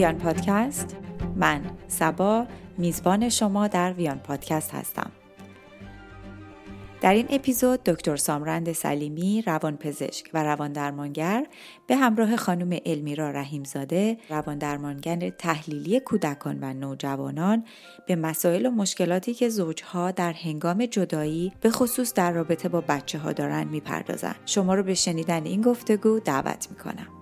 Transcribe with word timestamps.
ویان 0.00 0.18
پادکست 0.18 0.96
من 1.36 1.62
سبا 1.88 2.46
میزبان 2.78 3.28
شما 3.28 3.68
در 3.68 3.92
ویان 3.92 4.18
پادکست 4.18 4.74
هستم. 4.74 5.10
در 7.00 7.14
این 7.14 7.26
اپیزود 7.30 7.84
دکتر 7.84 8.16
سامرند 8.16 8.72
سلیمی 8.72 9.42
روانپزشک 9.42 10.30
و 10.34 10.44
روان 10.44 10.72
درمانگر 10.72 11.46
به 11.86 11.96
همراه 11.96 12.36
خانم 12.36 12.78
المیرا 12.86 13.30
رحیمزاده 13.30 14.18
روان 14.28 14.58
درمانگر 14.58 15.30
تحلیلی 15.30 16.00
کودکان 16.00 16.58
و 16.60 16.74
نوجوانان 16.74 17.64
به 18.06 18.16
مسائل 18.16 18.66
و 18.66 18.70
مشکلاتی 18.70 19.34
که 19.34 19.48
زوجها 19.48 20.10
در 20.10 20.32
هنگام 20.32 20.86
جدایی 20.86 21.52
به 21.60 21.70
خصوص 21.70 22.14
در 22.14 22.32
رابطه 22.32 22.68
با 22.68 22.80
بچه 22.80 23.18
ها 23.18 23.32
دارن 23.32 23.64
می‌پردازن. 23.64 24.34
شما 24.46 24.74
رو 24.74 24.82
به 24.82 24.94
شنیدن 24.94 25.44
این 25.44 25.60
گفتگو 25.60 26.20
دعوت 26.20 26.68
می‌کنم. 26.70 27.19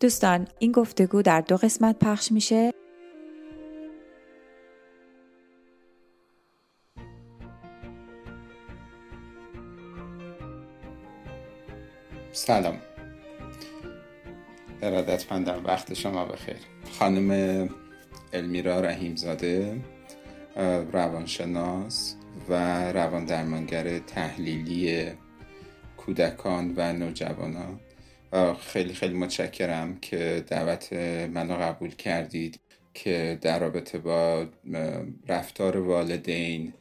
دوستان 0.00 0.48
این 0.58 0.72
گفتگو 0.72 1.22
در 1.22 1.40
دو 1.40 1.56
قسمت 1.56 1.98
پخش 1.98 2.32
میشه. 2.32 2.72
سلام. 12.32 12.78
ارادتمندم 14.82 15.64
وقت 15.64 15.94
شما 15.94 16.24
بخیر. 16.24 16.56
خانم 16.98 17.68
المیرا 18.32 18.80
رحیمزاده 18.80 19.80
روانشناس 20.92 22.16
و 22.48 22.54
روان 22.92 23.24
درمانگر 23.24 23.98
تحلیلی 23.98 25.10
کودکان 25.96 26.74
و 26.76 26.92
نوجوانان 26.92 27.80
خیلی 28.60 28.94
خیلی 28.94 29.14
متشکرم 29.14 29.98
که 30.00 30.44
دعوت 30.46 30.92
منو 31.32 31.56
قبول 31.56 31.90
کردید 31.90 32.60
که 32.94 33.38
در 33.40 33.58
رابطه 33.58 33.98
با 33.98 34.46
رفتار 35.28 35.76
والدین 35.76 36.72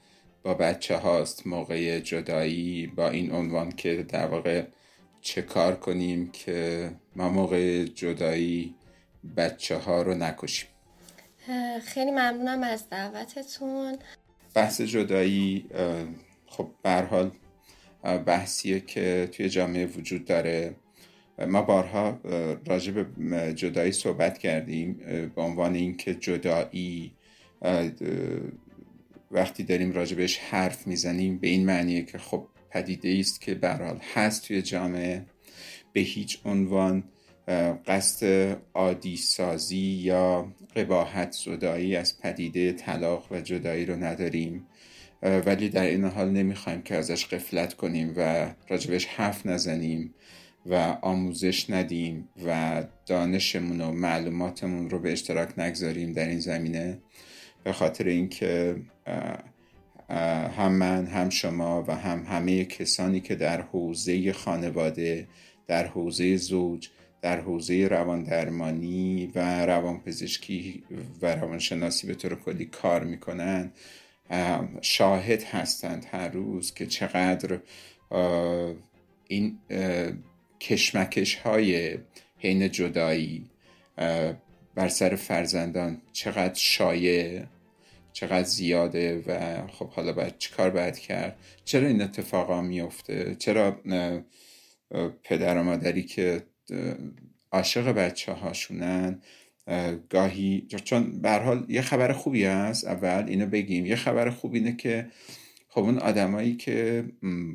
با 0.43 0.53
بچه 0.53 0.97
هاست 0.97 1.47
موقع 1.47 1.99
جدایی 1.99 2.87
با 2.87 3.09
این 3.09 3.31
عنوان 3.31 3.71
که 3.71 4.05
در 4.09 4.27
واقع 4.27 4.63
چه 5.21 5.41
کار 5.41 5.75
کنیم 5.75 6.31
که 6.31 6.89
ما 7.15 7.29
موقع 7.29 7.83
جدایی 7.83 8.75
بچه 9.37 9.77
ها 9.77 10.01
رو 10.01 10.13
نکشیم. 10.13 10.69
خیلی 11.85 12.11
ممنونم 12.11 12.63
از 12.63 12.89
دعوتتون. 12.89 13.97
بحث 14.53 14.81
جدایی 14.81 15.69
خب 16.45 16.69
حال 16.85 17.31
بحثیه 18.25 18.79
که 18.79 19.29
توی 19.31 19.49
جامعه 19.49 19.85
وجود 19.85 20.25
داره. 20.25 20.75
ما 21.47 21.61
بارها 21.61 22.19
راجع 22.65 22.91
به 22.91 23.53
جدایی 23.53 23.91
صحبت 23.91 24.37
کردیم 24.37 24.93
به 25.35 25.41
عنوان 25.41 25.75
اینکه 25.75 26.13
جدایی 26.13 27.11
وقتی 29.31 29.63
داریم 29.63 29.91
راجبش 29.91 30.37
حرف 30.37 30.87
می‌زنیم 30.87 31.37
به 31.37 31.47
این 31.47 31.65
معنیه 31.65 32.03
که 32.03 32.17
خب 32.17 32.47
پدیده 32.69 33.17
است 33.19 33.41
که 33.41 33.55
برحال 33.55 33.99
هست 34.13 34.47
توی 34.47 34.61
جامعه. 34.61 35.25
به 35.93 36.01
هیچ 36.01 36.39
عنوان 36.45 37.03
قصد 37.87 38.57
عادی 38.73 39.17
سازی 39.17 39.77
یا 39.77 40.53
قباحت 40.75 41.31
زدایی 41.31 41.95
از 41.95 42.19
پدیده 42.21 42.71
طلاق 42.71 43.31
و 43.31 43.41
جدایی 43.41 43.85
رو 43.85 43.95
نداریم. 43.95 44.67
ولی 45.21 45.69
در 45.69 45.85
این 45.85 46.03
حال 46.05 46.29
نمی‌خوایم 46.29 46.81
که 46.81 46.95
ازش 46.95 47.25
قفلت 47.25 47.73
کنیم 47.73 48.13
و 48.17 48.49
راجبش 48.69 49.05
حرف 49.05 49.45
نزنیم. 49.45 50.13
و 50.69 50.97
آموزش 51.01 51.69
ندیم 51.69 52.29
و 52.45 52.83
دانشمون 53.05 53.81
و 53.81 53.91
معلوماتمون 53.91 54.89
رو 54.89 54.99
به 54.99 55.11
اشتراک 55.11 55.59
نگذاریم 55.59 56.13
در 56.13 56.27
این 56.27 56.39
زمینه. 56.39 56.99
به 57.63 57.73
خاطر 57.73 58.07
اینکه 58.07 58.75
هم 60.57 60.71
من 60.71 61.05
هم 61.05 61.29
شما 61.29 61.83
و 61.87 61.95
هم 61.95 62.23
همه 62.23 62.65
کسانی 62.65 63.19
که 63.19 63.35
در 63.35 63.61
حوزه 63.61 64.33
خانواده 64.33 65.27
در 65.67 65.87
حوزه 65.87 66.35
زوج 66.35 66.89
در 67.21 67.41
حوزه 67.41 67.87
روان 67.87 68.23
درمانی 68.23 69.31
و 69.35 69.65
روانپزشکی 69.65 70.83
و 71.21 71.35
روانشناسی 71.35 72.07
به 72.07 72.15
طور 72.15 72.35
کلی 72.35 72.65
کار 72.65 73.03
می‌کنن 73.03 73.71
شاهد 74.81 75.43
هستند 75.43 76.05
هر 76.11 76.29
روز 76.29 76.73
که 76.73 76.85
چقدر 76.85 77.59
این 79.27 79.59
کشمکش 80.59 81.35
های 81.35 81.97
حین 82.37 82.71
جدایی 82.71 83.49
بر 84.75 84.87
سر 84.87 85.15
فرزندان 85.15 86.01
چقدر 86.13 86.53
شایع 86.55 87.43
چقدر 88.13 88.43
زیاده 88.43 89.23
و 89.27 89.67
خب 89.67 89.89
حالا 89.89 90.13
باید 90.13 90.37
چیکار 90.37 90.69
باید 90.69 90.97
کرد؟ 90.97 91.37
چرا 91.65 91.87
این 91.87 92.01
اتفاقا 92.01 92.61
میفته 92.61 93.35
چرا 93.39 93.81
پدر 95.23 95.57
و 95.57 95.63
مادری 95.63 96.03
که 96.03 96.43
عاشق 97.51 97.91
بچه 97.91 98.31
هاشونن 98.33 99.21
گاهی 100.09 100.67
چون 100.83 101.21
به 101.21 101.31
حال 101.31 101.65
یه 101.69 101.81
خبر 101.81 102.13
خوبی 102.13 102.43
هست 102.43 102.87
اول 102.87 103.25
اینو 103.27 103.45
بگیم. 103.45 103.85
یه 103.85 103.95
خبر 103.95 104.29
خوب 104.29 104.53
اینه 104.53 104.75
که 104.75 105.07
خب 105.69 105.81
اون 105.81 105.97
آدمایی 105.97 106.55
که 106.55 107.05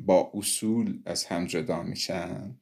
با 0.05 0.31
اصول 0.33 0.99
از 1.05 1.25
هم 1.25 1.45
جدا 1.45 1.83
میشن 1.83 2.55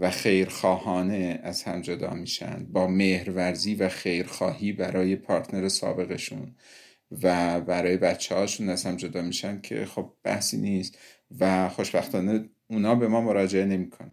و 0.00 0.10
خیرخواهانه 0.10 1.40
از 1.42 1.62
هم 1.62 1.80
جدا 1.80 2.10
میشن 2.10 2.66
با 2.72 2.86
مهرورزی 2.86 3.74
و 3.74 3.88
خیرخواهی 3.88 4.72
برای 4.72 5.16
پارتنر 5.16 5.68
سابقشون 5.68 6.54
و 7.22 7.60
برای 7.60 7.96
بچه 7.96 8.34
هاشون 8.34 8.68
از 8.68 8.86
هم 8.86 8.96
جدا 8.96 9.22
میشن 9.22 9.60
که 9.60 9.84
خب 9.84 10.12
بحثی 10.22 10.56
نیست 10.56 10.98
و 11.40 11.68
خوشبختانه 11.68 12.48
اونا 12.70 12.94
به 12.94 13.08
ما 13.08 13.20
مراجعه 13.20 13.64
نمیکن 13.64 14.12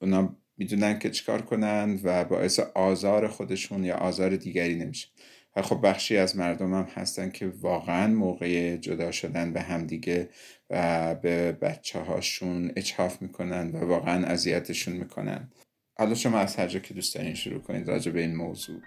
اونا 0.00 0.36
می‌دونن 0.56 0.98
که 0.98 1.10
چیکار 1.10 1.42
کنن 1.42 2.00
و 2.02 2.24
باعث 2.24 2.60
آزار 2.60 3.28
خودشون 3.28 3.84
یا 3.84 3.96
آزار 3.96 4.36
دیگری 4.36 4.74
نمیشه. 4.74 5.08
و 5.56 5.62
خب 5.62 5.86
بخشی 5.86 6.16
از 6.16 6.36
مردم 6.36 6.74
هم 6.74 6.88
هستن 6.94 7.30
که 7.30 7.52
واقعا 7.60 8.14
موقع 8.14 8.76
جدا 8.76 9.10
شدن 9.10 9.52
به 9.52 9.60
همدیگه 9.60 10.28
و 10.70 11.14
به 11.14 11.52
بچه 11.52 12.00
هاشون 12.00 12.72
اچاف 12.76 13.22
می‌کنن 13.22 13.70
و 13.70 13.86
واقعا 13.86 14.26
اذیتشون 14.26 14.94
می‌کنن. 14.94 15.52
حالا 15.98 16.14
شما 16.14 16.38
از 16.38 16.56
هر 16.56 16.66
جا 16.66 16.78
که 16.78 16.94
دوست 16.94 17.14
دارین 17.14 17.34
شروع 17.34 17.60
کنید 17.60 17.88
راجع 17.88 18.12
به 18.12 18.20
این 18.20 18.36
موضوع. 18.36 18.80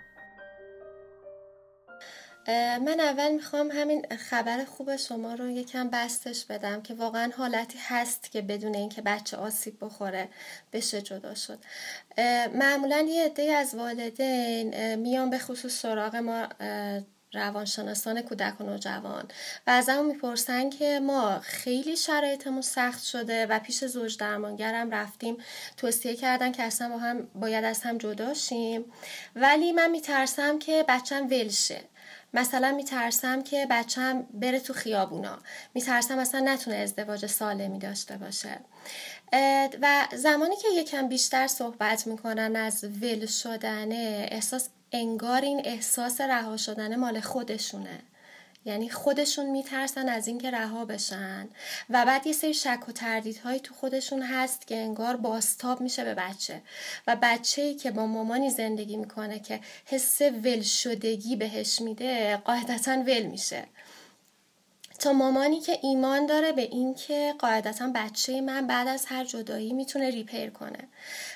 من 2.48 3.00
اول 3.00 3.32
می‌خوام 3.32 3.72
همین 3.72 4.06
خبر 4.18 4.66
خوب 4.66 4.96
شما 4.96 5.34
رو 5.34 5.50
یکم 5.50 5.90
بستش 5.90 6.46
بدم 6.46 6.82
که 6.82 6.94
واقعا 6.94 7.32
حالتی 7.38 7.80
هست 7.82 8.32
که 8.32 8.42
بدون 8.42 8.76
اینکه 8.76 9.02
بچه 9.02 9.38
آسیب 9.38 9.78
بخوره 9.82 10.30
بشه 10.74 11.02
جدا 11.02 11.36
شد. 11.36 11.60
معمولا 12.54 13.06
یه 13.10 13.26
عده 13.26 13.52
از 13.52 13.76
والدین 13.76 14.96
میان 14.96 15.30
به 15.30 15.38
خصوص 15.38 15.82
سراغ 15.82 16.16
ما 16.16 16.48
روانشناسان 17.34 18.22
کودک 18.22 18.62
و 18.62 18.64
نوجوان. 18.64 19.28
و 19.68 19.70
از 19.70 19.90
همون 19.90 20.06
می‌پرسن 20.06 20.70
که 20.70 21.00
ما 21.00 21.40
خیلی 21.40 21.98
شرایطمون 21.98 22.62
سخت 22.62 23.04
شده 23.04 23.46
و 23.46 23.60
پیش 23.60 23.86
زوج 23.86 24.18
درمانگرم 24.18 24.92
رفتیم. 24.92 25.38
توصیه 25.78 26.16
کردن 26.16 26.52
که 26.52 26.64
اصلا 26.64 26.90
با 26.90 26.98
هم 26.98 27.28
باید 27.36 27.66
از 27.66 27.82
هم 27.82 27.98
جدا 27.98 28.34
شیم. 28.34 28.86
ولی 29.36 29.72
من 29.72 29.92
میترسم 29.92 30.60
که 30.60 30.86
بچم 30.88 31.28
ولشه. 31.28 31.82
مثلا 32.34 32.72
میترسم 32.72 33.44
که 33.44 33.68
بچم 33.70 34.28
بره 34.34 34.60
تو 34.60 34.74
خیابونا. 34.74 35.40
میترسم 35.74 36.20
اصلا 36.20 36.40
نتونه 36.40 36.76
ازدواج 36.76 37.26
سالمی 37.26 37.80
داشته 37.80 38.18
باشه. 38.18 38.60
و 39.82 40.08
زمانی 40.14 40.56
که 40.56 40.68
یکم 40.76 41.08
بیشتر 41.08 41.48
صحبت 41.48 42.08
می‌کنن 42.08 42.56
از 42.56 42.84
ول 42.84 43.26
شدنه 43.26 44.28
احساس 44.32 44.70
انگار 44.92 45.42
این 45.42 45.62
احساس 45.66 46.22
رها 46.22 46.58
شدن 46.58 46.96
مال 46.96 47.20
خودشونه. 47.20 48.00
یعنی 48.66 48.90
خودشون 48.90 49.46
میترسن 49.46 50.10
از 50.10 50.28
اینکه 50.28 50.52
رها 50.52 50.86
بشن. 50.86 51.48
و 51.90 52.06
بعد 52.06 52.28
یه 52.28 52.34
سری 52.34 52.54
شک 52.54 52.80
و 52.90 52.92
تردیدهایی 52.92 53.60
تو 53.60 53.74
خودشون 53.74 54.22
هست 54.22 54.68
که 54.68 54.76
انگار 54.76 55.16
باستاب 55.16 55.82
میشه 55.82 56.04
به 56.04 56.14
بچه. 56.14 56.62
و 57.08 57.18
بچه 57.22 57.62
ای 57.62 57.76
که 57.76 57.92
با 57.92 58.06
مامانی 58.06 58.50
زندگی 58.50 58.98
می‌کنه 58.98 59.40
که 59.40 59.60
حس 59.86 60.22
ول 60.22 60.62
شدگی 60.62 61.36
بهش 61.36 61.82
میده 61.82 62.38
قاعدتا 62.38 62.92
ول 62.92 63.24
میشه. 63.24 63.64
تا 65.00 65.14
مامانی 65.14 65.62
که 65.62 65.78
ایمان 65.84 66.26
داره 66.26 66.52
به 66.52 66.62
اینکه 66.62 67.34
قاعدتا 67.40 67.92
بچه 67.96 68.42
من 68.42 68.68
بعد 68.68 68.88
از 68.88 69.06
هر 69.06 69.26
جدایی 69.26 69.74
می‌تونه 69.74 70.10
ریپیر 70.10 70.50
کنه. 70.50 70.88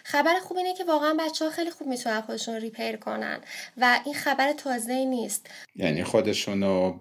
خبر 0.04 0.40
خوب 0.40 0.58
اینه 0.58 0.74
که 0.74 0.84
واقعا 0.84 1.18
بچه 1.20 1.46
ها 1.46 1.52
خیلی 1.52 1.72
خوب 1.72 1.88
می‌تونن 1.88 2.22
خودشون 2.22 2.56
ریپیر 2.56 2.98
کنن 2.98 3.42
و 3.78 4.00
این 4.06 4.16
خبر 4.16 4.54
تازه 4.54 5.06
نیست. 5.06 5.50
یعنی 5.76 6.04
خودشونو 6.04 7.00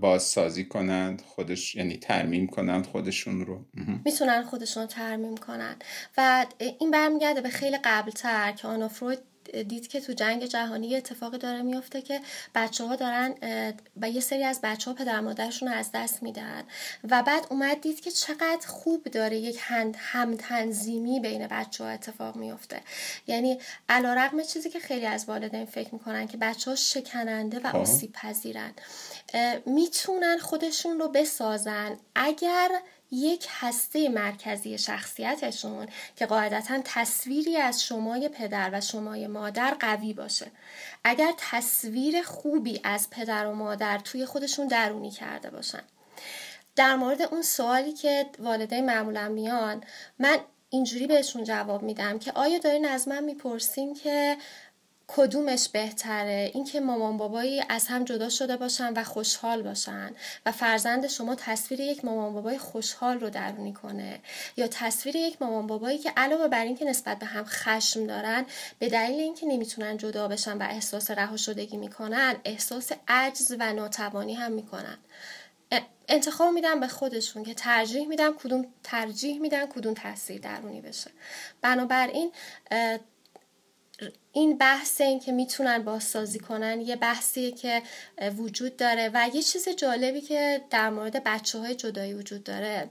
بازسازی 0.00 0.64
کنند 0.64 1.22
خودش 1.26 1.74
یعنی 1.74 1.96
ترمیم 1.96 2.46
کنند 2.46 2.86
خودشون 2.86 3.46
رو. 3.46 3.64
می‌تونن 4.04 4.42
خودشون 4.42 4.82
رو 4.82 4.88
ترمیم 4.88 5.36
کنند 5.36 5.84
و 6.16 6.46
این 6.80 6.90
برمیگرده 6.90 7.40
به 7.40 7.48
خیلی 7.48 7.78
قبلتر 7.84 8.52
که 8.52 8.68
آنا 8.68 8.88
فروید 8.88 9.18
دید 9.68 9.88
که 9.88 10.00
تو 10.00 10.12
جنگ 10.12 10.44
جهانی 10.46 10.96
اتفاقی 10.96 11.38
داره 11.38 11.62
میفته 11.62 12.02
که 12.02 12.20
بچه 12.54 12.84
ها 12.84 12.96
دارن 12.96 13.34
و 14.00 14.10
یه 14.10 14.20
سری 14.20 14.44
از 14.44 14.60
بچه 14.62 14.90
ها 14.90 14.96
پدر 14.96 15.20
مادرشون 15.20 15.68
رو 15.68 15.74
از 15.74 15.90
دست 15.94 16.22
میدن. 16.22 16.64
و 17.10 17.22
بعد 17.22 17.46
اومد 17.50 17.80
دید 17.80 18.00
که 18.00 18.10
چقدر 18.10 18.66
خوب 18.66 19.04
داره 19.04 19.38
یک 19.38 19.58
هم 19.96 20.36
تنظیمی 20.36 21.20
بین 21.20 21.46
بچه 21.46 21.84
ها 21.84 21.90
اتفاق 21.90 22.36
میفته. 22.36 22.80
یعنی 23.26 23.58
علا 23.88 24.14
رقم 24.14 24.42
چیزی 24.42 24.70
که 24.70 24.80
خیلی 24.80 25.06
از 25.06 25.24
والدین 25.28 25.64
فکر 25.64 25.94
می‌کنن 25.94 26.26
که 26.26 26.36
بچه 26.36 26.70
ها 26.70 26.76
شکننده 26.76 27.58
و 27.58 27.70
خب. 27.70 27.76
آسیب 27.76 28.12
پذیرن. 28.12 28.72
می‌تونن 29.66 30.38
خودشون 30.38 30.98
رو 30.98 31.08
بسازن. 31.08 31.96
اگر 32.14 32.70
یک 33.10 33.46
هسته 33.50 34.08
مرکزی 34.08 34.78
شخصیتشون 34.78 35.88
که 36.16 36.26
قاعدتا 36.26 36.80
تصویری 36.84 37.56
از 37.56 37.84
شمای 37.84 38.28
پدر 38.28 38.70
و 38.72 38.80
شمای 38.80 39.26
مادر 39.26 39.76
قوی 39.80 40.12
باشه. 40.12 40.50
اگر 41.04 41.32
تصویر 41.38 42.22
خوبی 42.22 42.80
از 42.84 43.10
پدر 43.10 43.46
و 43.46 43.54
مادر 43.54 43.98
توی 43.98 44.26
خودشون 44.26 44.66
درونی 44.66 45.10
کرده 45.10 45.50
باشن. 45.50 45.82
در 46.76 46.96
مورد 46.96 47.22
اون 47.22 47.42
سوالی 47.42 47.92
که 47.92 48.26
والدین 48.38 48.86
معمولا 48.86 49.28
میان 49.28 49.84
من 50.18 50.38
اینجوری 50.70 51.06
بهشون 51.06 51.44
جواب 51.44 51.82
میدم 51.82 52.18
که 52.18 52.32
آیا 52.32 52.58
دارین 52.58 52.86
از 52.86 53.08
من 53.08 53.24
می‌پرسین 53.24 53.94
که 53.94 54.36
کدومش 55.08 55.68
بهتره؟ 55.68 56.50
اینکه 56.54 56.80
مامان 56.80 57.16
بابایی 57.16 57.62
از 57.68 57.86
هم 57.86 58.04
جدا 58.04 58.28
شده 58.28 58.56
باشن 58.56 58.92
و 58.92 59.04
خوشحال 59.04 59.62
باشن 59.62 60.14
و 60.46 60.52
فرزند 60.52 61.06
شما 61.06 61.34
تصویر 61.34 61.80
یک 61.80 62.04
مامان 62.04 62.34
بابای 62.34 62.58
خوشحال 62.58 63.20
رو 63.20 63.30
درونی 63.30 63.72
کنه 63.72 64.20
یا 64.56 64.66
تصویر 64.66 65.16
یک 65.16 65.42
مامان 65.42 65.66
بابایی 65.66 65.98
که 65.98 66.12
علاوه 66.16 66.48
بر 66.48 66.64
اینکه 66.64 66.84
نسبت 66.84 67.18
به 67.18 67.26
هم 67.26 67.44
خشم 67.44 68.06
دارن 68.06 68.46
به 68.78 68.88
دلیل 68.88 69.20
اینکه 69.20 69.46
نمی‌تونن 69.46 69.96
جدا 69.96 70.28
بشن 70.28 70.58
و 70.58 70.62
احساس 70.62 71.10
رها 71.10 71.36
شدگی 71.36 71.76
می‌کنن 71.76 72.36
احساس 72.44 72.92
عجز 73.08 73.56
و 73.58 73.72
ناتوانی 73.72 74.34
هم 74.34 74.52
می‌کنن. 74.52 74.98
انتخاب 76.08 76.54
میدم 76.54 76.80
به 76.80 76.88
خودشون 76.88 77.44
که 77.44 77.54
ترجیح 77.54 78.08
میدم 78.08 78.34
کدوم 78.34 78.66
ترجیح 78.82 79.40
میدن 79.40 79.66
کدوم 79.66 79.94
تاثیر 79.94 80.40
درونی 80.40 80.80
بشه. 80.80 81.10
بنابراین 81.62 82.32
این 84.32 84.58
بحث 84.58 85.00
این 85.00 85.20
که 85.20 85.32
می‌تونن 85.32 85.78
بازسازی 85.78 86.38
کنن 86.38 86.80
یه 86.80 86.96
بحثیه 86.96 87.52
که 87.52 87.82
وجود 88.38 88.76
داره 88.76 89.10
و 89.14 89.30
یه 89.34 89.42
چیز 89.42 89.68
جالبی 89.68 90.20
که 90.20 90.60
در 90.70 90.90
مورد 90.90 91.24
بچه 91.24 91.58
های 91.58 91.74
جدایی 91.74 92.14
وجود 92.14 92.44
داره. 92.44 92.90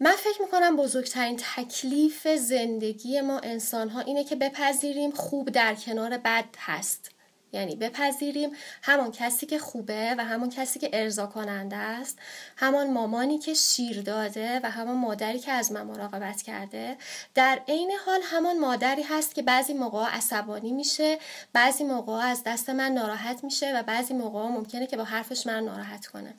من 0.00 0.12
فکر 0.12 0.42
می‌کنم 0.42 0.76
بزرگترین 0.76 1.36
تکلیف 1.56 2.28
زندگی 2.28 3.20
ما 3.20 3.38
انسان 3.38 3.88
ها 3.88 4.00
اینه 4.00 4.24
که 4.24 4.36
بپذیریم 4.36 5.10
خوب 5.10 5.50
در 5.50 5.74
کنار 5.74 6.18
بد 6.18 6.44
هست. 6.58 7.13
یعنی 7.54 7.76
بپذیریم. 7.76 8.50
همان 8.82 9.12
کسی 9.12 9.46
که 9.46 9.58
خوبه 9.58 10.14
و 10.18 10.24
همون 10.24 10.50
کسی 10.50 10.78
که 10.78 10.90
ارضا 10.92 11.26
کننده 11.26 11.76
است. 11.76 12.18
همان 12.56 12.92
مامانی 12.92 13.38
که 13.38 13.54
شیر 13.54 14.02
داده 14.02 14.60
و 14.62 14.70
همان 14.70 14.96
مادری 14.96 15.38
که 15.38 15.52
از 15.52 15.72
من 15.72 15.82
مراقبت 15.82 16.42
کرده. 16.42 16.96
در 17.34 17.60
عین 17.68 17.92
حال 18.06 18.20
همان 18.22 18.58
مادری 18.58 19.02
هست 19.02 19.34
که 19.34 19.42
بعضی 19.42 19.74
موقع 19.74 20.06
عصبانی 20.06 20.72
میشه 20.72 21.18
بعضی 21.52 21.84
موقع 21.84 22.12
از 22.12 22.42
دست 22.46 22.70
من 22.70 22.92
ناراحت 22.92 23.44
میشه 23.44 23.78
و 23.78 23.82
بعضی 23.82 24.14
موقع 24.14 24.48
ممکنه 24.48 24.86
که 24.86 24.96
با 24.96 25.04
حرفش 25.04 25.46
من 25.46 25.64
ناراحت 25.64 26.06
کنه. 26.06 26.34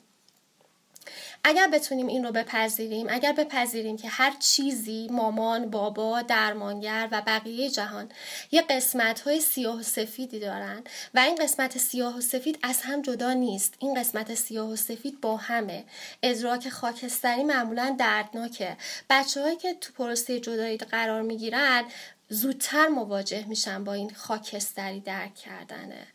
اگر 1.48 1.68
بتونیم 1.68 2.06
این 2.06 2.24
رو 2.24 2.32
بپذیریم 2.32 3.06
اگر 3.10 3.32
بپذیریم 3.32 3.96
که 3.96 4.08
هر 4.08 4.32
چیزی 4.38 5.08
مامان 5.10 5.70
بابا 5.70 6.22
درمانگر 6.22 7.08
و 7.12 7.22
بقیه 7.26 7.70
جهان 7.70 8.08
یه 8.50 8.62
قسمت 8.62 9.20
های 9.20 9.40
سیاه 9.40 9.80
و 9.80 9.82
سفیدی 9.82 10.40
دارن 10.40 10.84
و 11.14 11.18
این 11.18 11.34
قسمت 11.34 11.78
سیاه 11.78 12.16
و 12.16 12.20
سفید 12.20 12.58
از 12.62 12.80
هم 12.82 13.02
جدا 13.02 13.32
نیست. 13.32 13.74
این 13.78 14.00
قسمت 14.00 14.34
سیاه 14.34 14.70
و 14.70 14.76
سفید 14.76 15.20
با 15.20 15.36
همه. 15.36 15.84
ادراک 16.22 16.68
خاکستری 16.68 17.44
معمولا 17.44 17.96
دردناکه. 17.98 18.76
بچه 19.10 19.56
که 19.56 19.74
تو 19.74 19.92
پروسه 19.92 20.40
جدایی 20.40 20.78
قرار 20.78 21.22
می‌گیرن 21.22 21.84
زودتر 22.28 22.88
مواجه 22.88 23.44
میشن 23.48 23.84
با 23.84 23.92
این 23.92 24.10
خاکستری 24.10 25.00
درک 25.00 25.34
کردنه. 25.34 26.06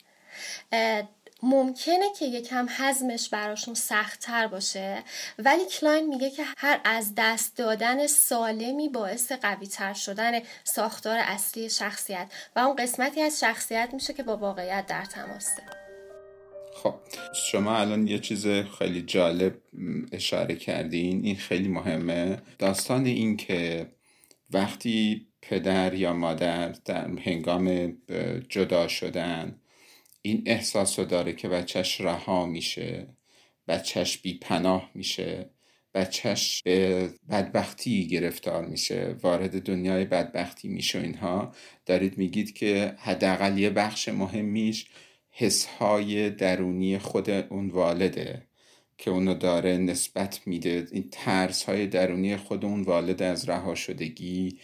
ممکنه 1.43 2.05
که 2.19 2.25
یکم 2.25 2.67
حزمش 2.77 3.29
براشون 3.29 3.73
سختتر 3.73 4.47
باشه 4.47 5.03
ولی 5.39 5.65
کلاین 5.65 6.07
میگه 6.07 6.29
که 6.29 6.43
هر 6.57 6.81
از 6.83 7.13
دست 7.17 7.57
دادن 7.57 8.07
سالمی 8.07 8.89
باعث 8.89 9.31
قویتر 9.31 9.93
شدن 9.93 10.39
ساختار 10.63 11.17
اصلی 11.17 11.69
شخصیت 11.69 12.31
و 12.55 12.59
اون 12.59 12.75
قسمتی 12.75 13.21
از 13.21 13.39
شخصیت 13.39 13.89
میشه 13.93 14.13
که 14.13 14.23
با 14.23 14.37
واقعیت 14.37 14.85
در 14.87 15.05
تماسه 15.05 15.63
خب 16.73 16.95
شما 17.35 17.77
الان 17.77 18.07
یه 18.07 18.19
چیز 18.19 18.47
خیلی 18.47 19.01
جالب 19.01 19.53
اشاره 20.11 20.55
کردین 20.55 21.25
این 21.25 21.35
خیلی 21.35 21.67
مهمه. 21.67 22.37
داستان 22.59 23.05
این 23.05 23.37
که 23.37 23.87
وقتی 24.53 25.27
پدر 25.41 25.93
یا 25.93 26.13
مادر 26.13 26.69
در 26.69 27.07
هنگام 27.07 27.97
جدا 28.49 28.87
شدن 28.87 29.60
این 30.21 30.43
احساس 30.45 30.99
رو 30.99 31.05
داره 31.05 31.33
که 31.33 31.49
بچهش 31.49 32.01
رها 32.01 32.45
میشه 32.45 33.07
بچهش 33.67 34.17
بی 34.17 34.33
پناه 34.33 34.91
میشه 34.95 35.49
بچهش 35.93 36.61
به 36.63 37.09
بدبختی 37.29 38.07
گرفتار 38.07 38.65
میشه 38.65 39.15
وارد 39.21 39.63
دنیای 39.63 40.05
بدبختی 40.05 40.67
میشه 40.67 40.99
اینها. 40.99 41.55
دارید 41.85 42.17
میگید 42.17 42.53
که 42.53 42.95
حداقل 42.97 43.57
یه 43.57 43.69
بخش 43.69 44.09
مهمیش 44.09 44.87
حسهای 45.29 46.29
درونی 46.29 46.97
خود 46.97 47.29
اون 47.29 47.69
والده 47.69 48.47
که 48.97 49.11
اونو 49.11 49.33
داره 49.33 49.77
نسبت 49.77 50.41
میده. 50.45 50.87
این 50.91 51.07
ترس 51.11 51.63
های 51.63 51.87
درونی 51.87 52.37
خود 52.37 52.65
اون 52.65 52.81
والد 52.81 53.21
از 53.21 53.49
رها 53.49 53.75
شدگی 53.75 54.59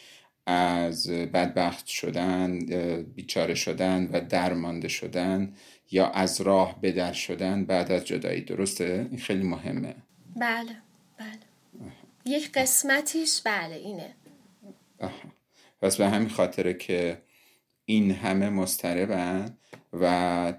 از 0.47 1.09
بدبخت 1.09 1.87
شدن 1.87 2.59
بیچاره 3.03 3.55
شدن 3.55 4.09
و 4.13 4.21
درمانده 4.21 4.87
شدن 4.87 5.53
یا 5.91 6.09
از 6.09 6.41
راه 6.41 6.81
بدر 6.81 7.13
شدن 7.13 7.65
بعد 7.65 7.91
از 7.91 8.05
جدایی. 8.05 8.41
درسته؟ 8.41 9.07
این 9.09 9.19
خیلی 9.19 9.43
مهمه. 9.43 9.95
بله 10.35 10.75
بله. 11.17 11.39
یک 12.25 12.51
قسمتیش 12.51 13.41
بله 13.45 13.75
اینه. 13.75 14.13
پس 15.81 15.97
به 15.97 16.09
همین 16.09 16.29
خاطره 16.29 16.73
که 16.73 17.21
این 17.85 18.11
همه 18.11 18.49
مستربن 18.49 19.57
و 19.93 20.53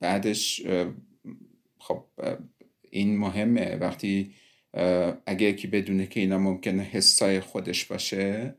بعدش 0.00 0.62
خب 1.78 2.04
این 2.90 3.18
مهمه. 3.18 3.76
وقتی 3.76 4.34
اگه 5.26 5.46
یکی 5.46 5.66
بدونه 5.66 6.06
که 6.06 6.20
اینا 6.20 6.38
ممکنه 6.38 6.82
حسای 6.82 7.40
خودش 7.40 7.84
باشه 7.84 8.54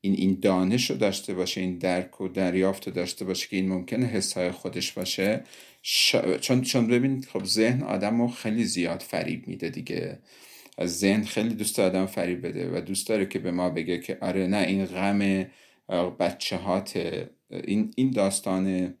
این 0.00 0.14
این 0.14 0.38
دانش 0.42 0.90
رو 0.90 0.96
داشته 0.96 1.34
باشه 1.34 1.60
این 1.60 1.78
درک 1.78 2.20
و 2.20 2.28
دریافت 2.28 2.86
رو 2.86 2.92
داشته 2.92 3.24
باشه 3.24 3.48
که 3.48 3.56
این 3.56 3.68
ممکنه 3.68 4.06
حسای 4.06 4.50
خودش 4.50 4.92
باشه. 4.92 5.44
چون 6.40 6.62
چون 6.62 6.86
ببینید 6.86 7.24
خب 7.24 7.44
ذهن 7.44 7.82
آدم 7.82 8.20
رو 8.20 8.28
خیلی 8.28 8.64
زیاد 8.64 9.00
فریب 9.00 9.48
میده 9.48 9.68
دیگه. 9.68 10.18
از 10.78 10.98
ذهن 10.98 11.22
خیلی 11.22 11.54
دوست 11.54 11.78
آدم 11.78 12.06
فریب 12.06 12.46
بده 12.46 12.70
و 12.78 12.80
دوست 12.80 13.08
داره 13.08 13.26
که 13.26 13.38
به 13.38 13.50
ما 13.50 13.70
بگه 13.70 13.98
که 13.98 14.18
آره 14.20 14.46
نه 14.46 14.56
این 14.56 14.84
غم 14.84 15.46
بچه 16.18 16.56
هات 16.56 16.96
این, 17.50 17.92
این 17.96 18.10
داستان 18.10 18.94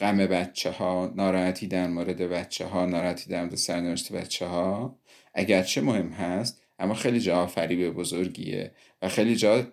غم 0.00 0.16
بچه 0.16 0.70
ها 0.70 1.12
ناراحتی 1.16 1.66
در 1.66 1.86
مورد 1.86 2.18
بچه 2.18 2.66
ها 2.66 2.86
ناراحتی 2.86 3.30
در 3.30 3.40
مورد 3.40 3.54
سرنوشت 3.54 4.12
بچه 4.12 4.46
ها 4.46 4.98
اگرچه 5.34 5.80
مهم 5.80 6.08
هست 6.08 6.61
اما 6.82 6.94
خیلی 6.94 7.20
جا 7.20 7.46
فریب 7.46 7.90
بزرگیه 7.90 8.72
و 9.02 9.08
خیلی 9.08 9.36
جا 9.36 9.66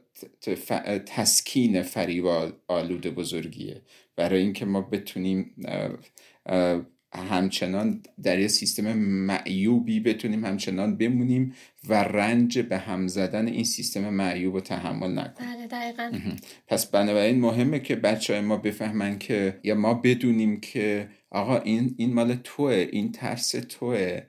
تسکین 1.06 1.82
فریب 1.82 2.26
آلود 2.68 3.02
بزرگیه. 3.02 3.82
برای 4.16 4.42
اینکه 4.42 4.66
ما 4.66 4.82
بتونیم 4.82 5.56
همچنان 7.14 8.02
در 8.24 8.40
یه 8.40 8.48
سیستم 8.48 8.94
معیوبی 8.94 10.00
بتونیم 10.00 10.46
همچنان 10.46 10.98
بمونیم 10.98 11.54
و 11.88 11.94
رنج 11.94 12.60
به 12.60 12.78
هم 12.78 13.08
زدن 13.08 13.48
این 13.48 13.64
سیستم 13.64 14.10
معیوب 14.10 14.54
رو 14.54 14.62
تحمل 14.62 15.20
نکنیم. 15.20 15.50
بله 15.56 15.68
دقیقا. 15.68 16.12
پس 16.68 16.86
بنابراین 16.86 17.40
مهمه 17.40 17.80
که 17.80 17.96
بچه 17.96 18.34
های 18.34 18.42
ما 18.42 18.58
بفهمن 18.58 19.20
که 19.20 19.60
یا 19.64 19.76
ما 19.76 19.94
بدونیم 19.94 20.60
که 20.60 21.10
آقا 21.30 21.58
این, 21.58 21.96
این 21.98 22.14
مال 22.14 22.36
توه 22.44 22.88
این 22.92 23.12
ترس 23.12 23.52
توه. 23.52 24.22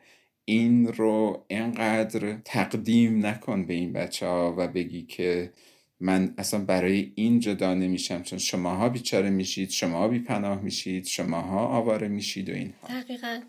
این 0.45 0.93
رو 0.93 1.45
اینقدر 1.49 2.37
تقدیم 2.45 3.27
نکن 3.27 3.67
به 3.67 3.75
این 3.75 3.93
بچه 3.93 4.27
ها 4.27 4.55
و 4.59 4.69
بگی 4.69 5.03
که 5.03 5.53
من 6.01 6.35
اصلا 6.39 6.65
برای 6.65 7.13
این 7.15 7.41
جدا 7.41 7.75
نمیشم 7.75 8.23
چون 8.23 8.39
شماها 8.39 8.89
بیچاره 8.89 9.31
میشید 9.31 9.71
شماها 9.71 10.09
بی 10.09 10.19
پناه 10.19 10.61
میشید 10.61 11.05
شماها 11.05 11.67
آواره 11.67 12.09
میشید 12.09 12.51
و 12.51 12.53
اینها. 12.53 13.01
دقیقا. 13.03 13.41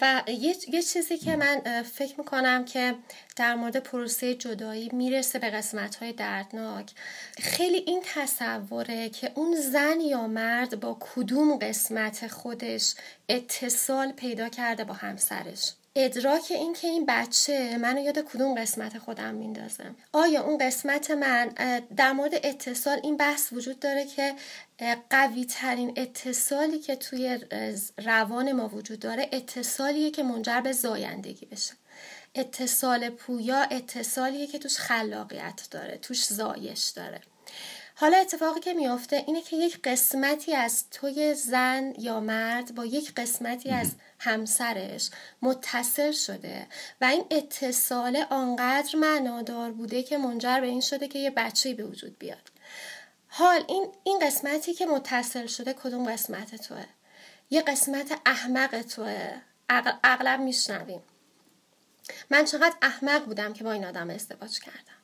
و 0.00 0.22
یه،, 0.28 0.56
یه 0.68 0.82
چیزی 0.82 1.18
که 1.18 1.36
من 1.36 1.82
فکر 1.82 2.14
می‌کنم 2.18 2.64
که 2.64 2.94
در 3.36 3.54
مورد 3.54 3.76
پروسه 3.76 4.34
جدایی 4.34 4.90
می‌رسه 4.92 5.38
به 5.38 5.50
قسمت 5.50 5.96
های 5.96 6.12
دردناک 6.12 6.90
خیلی 7.38 7.76
این 7.76 8.02
تصوره 8.14 9.08
که 9.08 9.32
اون 9.34 9.56
زن 9.56 10.00
یا 10.00 10.26
مرد 10.26 10.80
با 10.80 10.96
کدوم 11.00 11.56
قسمت 11.56 12.26
خودش 12.26 12.94
اتصال 13.28 14.12
پیدا 14.12 14.48
کرده 14.48 14.84
با 14.84 14.94
همسرش. 14.94 15.72
ادراک 15.96 16.42
این 16.50 16.72
که 16.72 16.88
این 16.88 17.06
بچه 17.08 17.78
منو 17.78 18.00
یاد 18.00 18.18
کدوم 18.18 18.54
قسمت 18.54 18.98
خودم 18.98 19.34
میندازه. 19.34 19.84
آیا 20.12 20.42
اون 20.42 20.58
قسمت 20.58 21.10
من 21.10 21.48
در 21.96 22.12
مورد 22.12 22.34
اتصال 22.34 23.00
این 23.02 23.16
بحث 23.16 23.52
وجود 23.52 23.80
داره 23.80 24.04
که 24.04 24.34
قوی 25.10 25.44
ترین 25.44 25.92
اتصالی 25.96 26.78
که 26.78 26.96
توی 26.96 27.38
روان 28.04 28.52
ما 28.52 28.68
وجود 28.68 28.98
داره 28.98 29.28
اتصالیه 29.32 30.10
که 30.10 30.22
منجر 30.22 30.60
به 30.60 30.72
زایندگی 30.72 31.46
بشه. 31.46 31.72
اتصال 32.34 33.10
پویا 33.10 33.62
اتصالیه 33.62 34.46
که 34.46 34.58
توش 34.58 34.78
خلاقیت 34.78 35.68
داره 35.70 35.98
توش 35.98 36.24
زایش 36.24 36.88
داره. 36.88 37.20
حالا 37.94 38.16
اتفاقی 38.16 38.60
که 38.60 38.72
میافته 38.72 39.24
اینه 39.26 39.42
که 39.42 39.56
یک 39.56 39.78
قسمتی 39.84 40.54
از 40.54 40.90
توی 40.90 41.34
زن 41.34 41.92
یا 41.98 42.20
مرد 42.20 42.74
با 42.74 42.86
یک 42.86 43.14
قسمتی 43.14 43.70
از 43.70 43.92
همسرش 44.18 45.10
متصل 45.42 46.12
شده 46.12 46.66
و 47.00 47.04
این 47.04 47.24
اتصال 47.30 48.24
آنقدر 48.30 48.96
معنادار 48.96 49.72
بوده 49.72 50.02
که 50.02 50.18
منجر 50.18 50.60
به 50.60 50.66
این 50.66 50.80
شده 50.80 51.08
که 51.08 51.18
یه 51.18 51.30
بچه 51.30 51.74
به 51.74 51.84
وجود 51.84 52.18
بیاد. 52.18 52.51
حال 53.34 53.64
این, 53.68 53.92
این 54.04 54.18
قسمتی 54.18 54.74
که 54.74 54.86
متصل 54.86 55.46
شده 55.46 55.72
کدوم 55.72 56.12
قسمت 56.12 56.54
توه؟ 56.54 56.84
یه 57.50 57.62
قسمت 57.62 58.20
احمق 58.26 58.82
توه. 58.82 59.40
اغلب 60.04 60.40
میشنویم. 60.40 61.02
من 62.30 62.44
چقدر 62.44 62.74
احمق 62.82 63.24
بودم 63.24 63.52
که 63.52 63.64
با 63.64 63.72
این 63.72 63.84
آدم 63.84 64.10
ازدواج 64.10 64.60
کردم. 64.60 65.02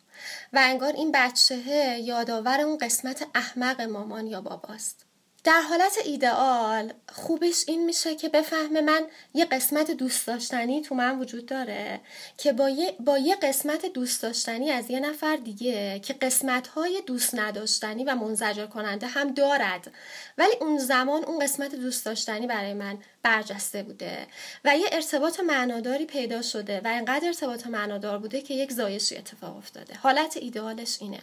و 0.52 0.58
انگار 0.62 0.92
این 0.92 1.12
بچه 1.12 1.56
یادآور 1.99 2.61
اون 2.61 2.78
قسمت 2.78 3.26
احمق 3.35 3.80
مامان 3.80 4.26
یا 4.26 4.40
باباست. 4.40 5.07
در 5.48 5.60
حالت 5.60 5.98
ایدئال 6.04 6.92
خوبش 7.12 7.64
این 7.66 7.84
میشه 7.84 8.14
که 8.14 8.28
بفهمه 8.28 8.80
من 8.80 9.06
یه 9.34 9.44
قسمت 9.44 9.90
دوست 9.90 10.26
داشتنی 10.26 10.82
تو 10.82 10.94
من 10.94 11.18
وجود 11.18 11.46
داره 11.46 12.00
که 12.36 12.52
با 12.52 12.70
یه, 12.70 12.92
با 13.00 13.18
یه 13.18 13.36
قسمت 13.36 13.86
دوست 13.86 14.22
داشتنی 14.22 14.70
از 14.70 14.90
یه 14.90 15.00
نفر 15.00 15.36
دیگه 15.36 16.00
که 16.00 16.14
قسمت 16.14 16.66
های 16.66 17.02
دوست 17.06 17.34
نداشتنی 17.34 18.04
و 18.04 18.14
منزجر 18.14 18.66
کننده 18.66 19.06
هم 19.06 19.34
دارد. 19.34 19.90
ولی 20.38 20.52
اون 20.60 20.78
زمان 20.78 21.24
اون 21.24 21.38
قسمت 21.38 21.74
دوست 21.74 22.04
داشتنی 22.04 22.46
برای 22.46 22.74
من 22.74 22.98
برجسته 23.22 23.82
بوده 23.82 24.26
و 24.64 24.76
یه 24.76 24.86
ارتباط 24.92 25.40
معناداری 25.40 26.06
پیدا 26.06 26.42
شده 26.42 26.80
و 26.84 26.88
اینقدر 26.88 27.26
ارتباط 27.26 27.66
معنادار 27.66 28.18
بوده 28.18 28.40
که 28.40 28.54
یک 28.54 28.72
زایشی 28.72 29.16
اتفاق 29.16 29.56
افتاده. 29.56 29.94
حالت 29.94 30.36
ایدئالش 30.36 30.96
اینه. 31.00 31.18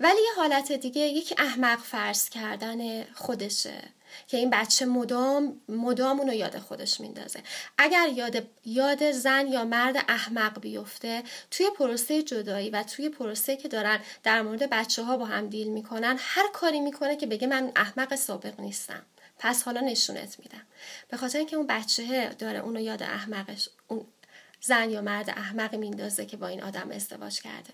ولی 0.00 0.20
یه 0.22 0.34
حالت 0.36 0.72
دیگه 0.72 1.00
یک 1.00 1.34
احمق 1.38 1.78
فرض 1.78 2.28
کردن 2.28 3.04
خودشه 3.04 3.82
که 4.26 4.36
این 4.36 4.50
بچه 4.50 4.86
مدام 4.86 5.60
مدام 5.68 6.20
اونو 6.20 6.34
یاد 6.34 6.58
خودش 6.58 7.00
میندازه. 7.00 7.40
اگر 7.78 8.08
یاد 8.08 8.46
یاد 8.64 9.10
زن 9.10 9.46
یا 9.46 9.64
مرد 9.64 9.96
احمق 10.08 10.60
بیفته 10.60 11.22
توی 11.50 11.66
پروسه 11.78 12.22
جدایی 12.22 12.70
و 12.70 12.82
توی 12.82 13.08
پروسه 13.08 13.56
که 13.56 13.68
دارن 13.68 14.00
در 14.22 14.42
مورد 14.42 14.70
بچه 14.70 15.02
ها 15.02 15.16
با 15.16 15.24
هم 15.24 15.48
دیل 15.48 15.68
می‌کنن 15.68 16.16
هر 16.18 16.48
کاری 16.52 16.80
می‌کنه 16.80 17.16
که 17.16 17.26
بگه 17.26 17.46
من 17.46 17.72
احمق 17.76 18.14
سابق 18.14 18.60
نیستم. 18.60 19.02
پس 19.38 19.62
حالا 19.62 19.80
نشونت 19.80 20.38
میدم. 20.38 20.62
به 21.08 21.16
خاطر 21.16 21.38
اینکه 21.38 21.56
اون 21.56 21.66
بچه 21.66 22.28
داره 22.28 22.58
اونو 22.58 22.80
یاد 22.80 23.02
احمقش 23.02 23.68
اون 23.88 24.06
زن 24.66 24.90
یا 24.90 25.00
مرد 25.00 25.30
احمق 25.30 25.74
میندازه 25.74 26.26
که 26.26 26.36
با 26.36 26.48
این 26.48 26.62
آدم 26.62 26.90
ازدواج 26.90 27.40
کرده. 27.40 27.70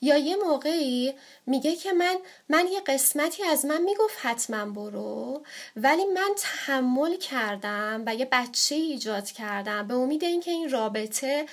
یا 0.00 0.16
یه 0.16 0.36
موقعی 0.36 1.14
میگه 1.46 1.76
که 1.76 1.92
من 1.92 2.16
من 2.48 2.66
یه 2.72 2.80
قسمتی 2.80 3.42
از 3.42 3.64
من 3.64 3.82
می‌گفت 3.82 4.18
حتما 4.22 4.64
برو 4.66 5.42
ولی 5.76 6.04
من 6.04 6.30
تحمل 6.36 7.16
کردم 7.16 8.02
و 8.06 8.14
یه 8.14 8.28
بچه 8.32 8.74
ایجاد 8.74 9.30
کردم 9.30 9.86
به 9.86 9.94
امید 9.94 10.24
اینکه 10.24 10.50
این 10.50 10.70
رابطه 10.70 11.46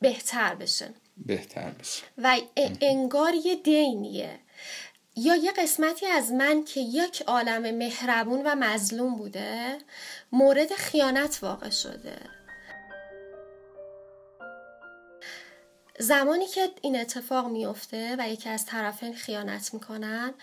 بهتر 0.00 0.54
بشه. 0.54 0.94
بهتر 1.16 1.70
بشه. 1.70 2.02
و 2.18 2.36
انگار 2.80 3.34
یه 3.34 3.54
دینیه. 3.54 4.38
یا 5.16 5.36
یه 5.36 5.52
قسمتی 5.52 6.06
از 6.06 6.32
من 6.32 6.64
که 6.64 6.80
یک 6.80 7.22
عالم 7.22 7.74
مهربون 7.74 8.42
و 8.44 8.54
مظلوم 8.54 9.16
بوده 9.16 9.78
مورد 10.32 10.72
خیانت 10.72 11.38
واقع 11.42 11.70
شده. 11.70 12.16
زمانی 15.98 16.46
که 16.46 16.70
این 16.82 17.00
اتفاق 17.00 17.48
میفته 17.48 18.16
و 18.18 18.28
یکی 18.28 18.48
از 18.48 18.66
طرفین 18.66 19.14
خیانت 19.14 19.74
می‌کنن 19.74 20.34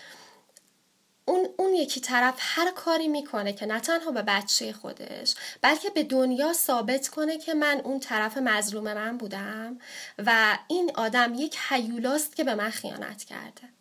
اون, 1.24 1.48
اون 1.56 1.74
یکی 1.74 2.00
طرف 2.00 2.34
هر 2.38 2.70
کاری 2.70 3.08
می‌کنه 3.08 3.52
که 3.52 3.66
نه 3.66 3.80
تنها 3.80 4.10
به 4.10 4.22
بچه 4.22 4.72
خودش 4.72 5.34
بلکه 5.62 5.90
به 5.90 6.02
دنیا 6.02 6.52
ثابت 6.52 7.08
کنه 7.08 7.38
که 7.38 7.54
من 7.54 7.80
اون 7.84 8.00
طرف 8.00 8.38
مظلوم 8.38 8.84
من 8.84 9.18
بودم 9.18 9.78
و 10.18 10.58
این 10.68 10.90
آدم 10.94 11.34
یک 11.34 11.58
حیولاست 11.68 12.36
که 12.36 12.44
به 12.44 12.54
من 12.54 12.70
خیانت 12.70 13.24
کرده. 13.24 13.73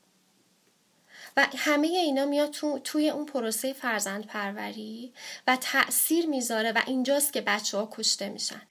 و 1.37 1.47
همه 1.57 1.87
اینا 1.87 2.25
میاد 2.25 2.49
تو، 2.49 2.79
توی 2.79 3.09
اون 3.09 3.25
پروسه 3.25 3.73
فرزند 3.73 4.25
پروری 4.25 5.13
و 5.47 5.57
تاثیر 5.61 6.25
می‌ذاره 6.25 6.71
و 6.71 6.81
اینجاست 6.87 7.33
که 7.33 7.41
بچه 7.41 7.77
ها 7.77 7.89
کشته 7.91 8.29
میشن. 8.29 8.61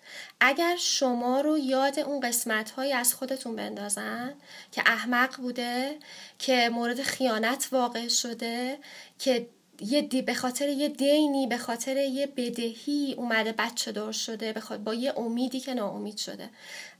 اگر 0.40 0.76
شما 0.76 1.40
رو 1.40 1.58
یاد 1.58 1.98
اون 1.98 2.20
قسمت 2.20 2.70
های 2.70 2.92
از 2.92 3.14
خودتون 3.14 3.56
بندازن 3.56 4.34
که 4.72 4.82
احمق 4.86 5.36
بوده 5.36 5.98
که 6.38 6.70
مورد 6.72 7.02
خیانت 7.02 7.68
واقع 7.72 8.08
شده 8.08 8.78
که 9.18 9.48
یه 9.80 10.02
دی 10.02 10.22
به 10.22 10.34
خاطر 10.34 10.68
یه 10.68 10.88
دینی 10.88 11.46
به 11.46 11.58
خاطر 11.58 11.96
یه 11.96 12.26
بدهی 12.26 13.14
اومده 13.18 13.52
بچه 13.52 13.92
دار 13.92 14.12
شده 14.12 14.54
با 14.84 14.94
یه 14.94 15.18
امیدی 15.18 15.60
که 15.60 15.74
ناامید 15.74 16.16
شده. 16.16 16.50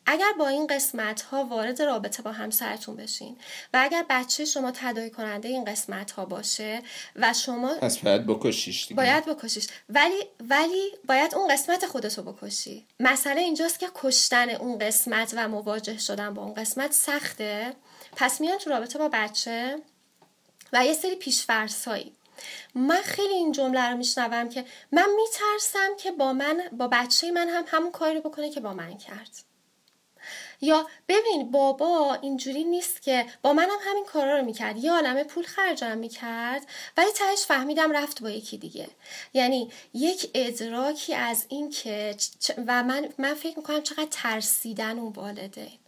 اگر 0.06 0.32
با 0.38 0.49
این 0.49 0.66
قسمت 0.66 1.23
ها 1.23 1.44
وارد 1.44 1.82
رابطه 1.82 2.23
با 2.23 2.32
همسرتون 2.32 2.97
بشین 2.97 3.37
و 3.75 3.80
اگر 3.82 4.04
بچه 4.11 4.44
شما 4.44 4.71
تدایی 4.71 5.11
کننده 5.11 5.49
این 5.49 5.64
قسمت 5.64 6.11
ها 6.11 6.25
باشه 6.25 6.82
و 7.16 7.32
شما 7.32 7.75
پس 7.75 7.99
باید 7.99 8.26
بکشیش 8.26 8.82
دیگه. 8.82 8.97
باید 8.97 9.25
بکشیش. 9.25 9.66
ولی 9.88 10.25
ولی 10.40 10.92
باید 11.09 11.35
اون 11.35 11.49
قسمت 11.49 11.87
خودتو 11.87 12.23
بکشی. 12.23 12.87
مسئله 13.00 13.40
اینجاست 13.40 13.78
که 13.78 13.88
کشتن 13.94 14.50
اون 14.50 14.78
قسمت 14.78 15.35
و 15.37 15.49
مواجه 15.49 15.99
شدن 15.99 16.35
با 16.35 16.42
اون 16.42 16.54
قسمت 16.54 16.92
سخته. 16.92 17.73
پس 18.16 18.40
میان 18.40 18.59
تو 18.59 18.71
رابطه 18.71 18.99
با 18.99 19.09
بچه 19.12 19.78
و 20.73 20.87
یه 20.87 20.92
سری 20.92 21.14
پیشفرسایی 21.14 22.12
من 22.75 23.02
خیلی 23.04 23.35
این 23.35 23.52
جمله 23.52 23.90
رو 23.90 23.97
میشنوم 23.97 24.49
که 24.49 24.64
من 24.92 25.06
میترسم 25.16 25.97
که 25.99 26.11
با 26.12 26.32
من 26.32 26.62
با 26.73 26.88
بچه 26.88 27.30
من 27.30 27.49
هم 27.49 27.64
همون 27.66 27.90
کاری 27.90 28.14
رو 28.14 28.21
بکنه 28.21 28.50
که 28.50 28.61
با 28.61 28.73
من 28.75 28.99
کرد. 28.99 29.51
یا 30.62 30.87
ببین 31.09 31.50
بابا 31.50 32.19
اینجوری 32.23 32.64
نیست 32.64 33.02
که 33.02 33.26
با 33.42 33.52
منم 33.52 33.78
همین 33.81 34.04
کارا 34.04 34.38
رو 34.38 34.45
می‌کرد. 34.45 34.76
یه 34.76 34.92
عالمه 34.92 35.25
پول 35.25 35.45
خرجم 35.45 35.99
می‌کرد 35.99 36.66
ولی 36.97 37.11
تهش 37.12 37.45
فهمیدم 37.47 37.92
رفت 37.92 38.23
با 38.23 38.31
یکی 38.31 38.59
دیگه. 38.59 38.88
یعنی 39.35 39.71
یک 39.95 40.31
ادراکی 40.35 41.14
از 41.14 41.47
این 41.49 41.71
که 41.71 42.16
و 42.66 42.83
من 42.83 43.09
من 43.19 43.35
فکر 43.35 43.57
می‌کنم 43.57 43.83
چقدر 43.83 44.09
ترسیدن 44.11 44.99
اون 44.99 45.12
والدین 45.12 45.81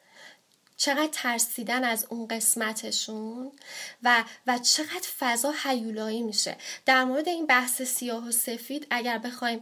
چقدر 0.76 1.09
ترسیدن 1.12 1.85
از 1.85 2.07
اون 2.11 2.28
قسمتشون 2.28 3.52
و 4.02 4.25
و 4.47 4.59
چقدر 4.59 5.09
فضا 5.19 5.54
حیولایی 5.64 6.23
میشه. 6.23 6.57
در 6.87 7.04
مورد 7.04 7.28
این 7.28 7.47
بحث 7.47 7.83
سیاه 7.83 8.28
و 8.28 8.31
سفید 8.31 8.87
اگر 8.90 9.19
بخوایم 9.19 9.61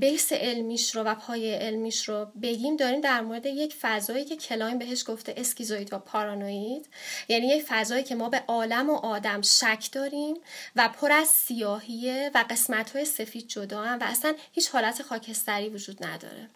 base 0.00 0.32
علمیش 0.32 0.96
رو 0.96 1.02
و 1.02 1.14
پای 1.14 1.54
علمیش 1.54 2.08
رو 2.08 2.26
بگیم 2.42 2.76
داریم 2.76 3.00
در 3.00 3.20
مورد 3.20 3.46
یک 3.46 3.74
فضایی 3.80 4.24
که 4.24 4.36
کلاین 4.36 4.78
بهش 4.78 5.04
گفته 5.06 5.34
schizoid 5.36 5.92
و 5.92 5.98
پارانوید 5.98 6.88
یعنی 7.28 7.46
یک 7.46 7.64
فضایی 7.68 8.04
که 8.04 8.14
ما 8.14 8.28
به 8.28 8.44
عالم 8.48 8.90
و 8.90 8.94
آدم 8.94 9.42
شک 9.42 9.88
داریم 9.92 10.36
و 10.76 10.88
پر 10.88 11.12
از 11.12 11.28
سیاهیه 11.28 12.30
و 12.34 12.44
قسمت 12.50 12.90
های 12.90 13.04
سفید 13.04 13.48
جدا 13.48 13.82
هم 13.82 13.98
و 13.98 14.04
اصلا 14.04 14.34
هیچ 14.52 14.70
حالت 14.70 15.02
خاکستری 15.02 15.68
وجود 15.68 16.04
نداره. 16.04 16.48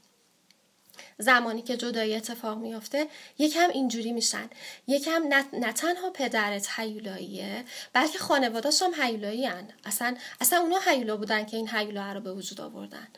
زمانی 1.19 1.63
که 1.63 1.77
جدایی 1.77 2.15
اتفاق 2.15 2.59
میافته 2.59 3.07
یکم 3.39 3.71
اینجوری 3.71 4.13
میشن. 4.13 4.51
یکم 4.87 5.23
نه, 5.29 5.45
نه 5.53 5.73
تنها 5.73 6.11
پدرت 6.11 6.69
حیولاییه 6.77 7.65
بلکه 7.93 8.19
خانواداش 8.19 8.83
هم 8.83 8.95
حیولایی 9.03 9.47
هن. 9.47 9.69
اصلا 9.85 10.17
اصلا 10.41 10.59
اونا 10.59 10.79
حیولا 10.87 11.17
بودن 11.17 11.45
که 11.45 11.57
این 11.57 11.69
حیولا 11.69 12.13
رو 12.13 12.21
به 12.21 12.33
وجود 12.33 12.61
آوردن. 12.61 13.09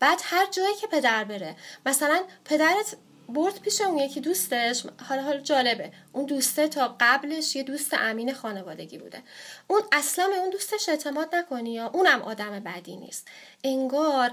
بعد 0.00 0.20
هر 0.24 0.46
جایی 0.50 0.74
که 0.80 0.86
پدر 0.86 1.24
بره 1.24 1.56
مثلا 1.86 2.22
پدرت 2.44 2.96
برد 3.28 3.60
پیش 3.60 3.80
اون 3.80 3.98
یکی 3.98 4.20
دوستش 4.20 4.84
حالا 5.08 5.22
حالا 5.22 5.40
جالبه. 5.40 5.92
اون 6.12 6.24
دوسته 6.24 6.68
تا 6.68 6.96
قبلش 7.00 7.56
یه 7.56 7.62
دوست 7.62 7.94
امین 7.94 8.34
خانوادگی 8.34 8.98
بوده. 8.98 9.22
اون 9.66 9.82
اصلا 9.92 10.28
به 10.28 10.36
اون 10.36 10.50
دوستش 10.50 10.88
اعتماد 10.88 11.34
نکنی 11.34 11.72
یا 11.72 11.86
اونم 11.86 12.22
آدم 12.22 12.60
بدی 12.60 12.96
نیست. 12.96 13.28
انگار 13.64 14.30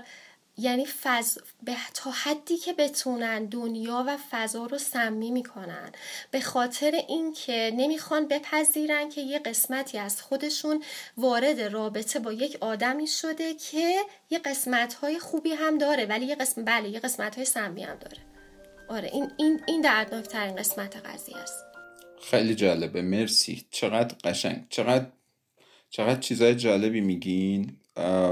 یعنی 0.58 0.86
فض... 0.86 1.38
به 1.64 1.76
تا 1.94 2.12
حدی 2.12 2.58
که 2.58 2.74
بتونن 2.74 3.46
دنیا 3.46 4.04
و 4.08 4.18
فضا 4.32 4.66
رو 4.66 4.78
سمی 4.78 5.32
می‌کنن. 5.32 5.92
به 6.32 6.40
خاطر 6.40 6.92
اینکه 7.08 7.72
نمی‌خوان 7.78 8.28
بپذیرن 8.28 9.10
که 9.10 9.22
یه 9.22 9.40
قسمتی 9.40 9.98
از 9.98 10.22
خودشون 10.22 10.84
وارد 11.18 11.62
رابطه 11.62 12.20
با 12.20 12.34
یک 12.34 12.58
آدمی 12.62 13.08
شده 13.08 13.54
که 13.54 14.00
یه 14.30 14.40
قسمت 14.40 14.94
های 14.94 15.20
خوبی 15.20 15.52
هم 15.52 15.78
داره 15.78 16.06
ولی 16.06 16.26
یه 16.26 16.36
قسم 16.36 16.66
بله 16.66 16.90
یه 16.90 17.00
قسمت 17.00 17.36
های 17.36 17.46
سمی 17.46 17.84
هم 17.84 17.96
داره. 17.96 18.18
آره 18.90 19.10
این 19.14 19.32
این 19.38 19.62
این 19.68 19.82
دردناکترین 19.82 20.56
قسمت 20.56 20.96
قضیه 20.96 21.38
است. 21.38 21.66
خیلی 22.22 22.56
جالبه 22.56 23.02
مرسی. 23.02 23.66
چقدر 23.72 24.16
قشنگ. 24.24 24.66
چقدر 24.70 25.06
چقدر 25.90 26.20
چیزای 26.20 26.56
جالبی 26.56 27.02
میگین. 27.02 27.78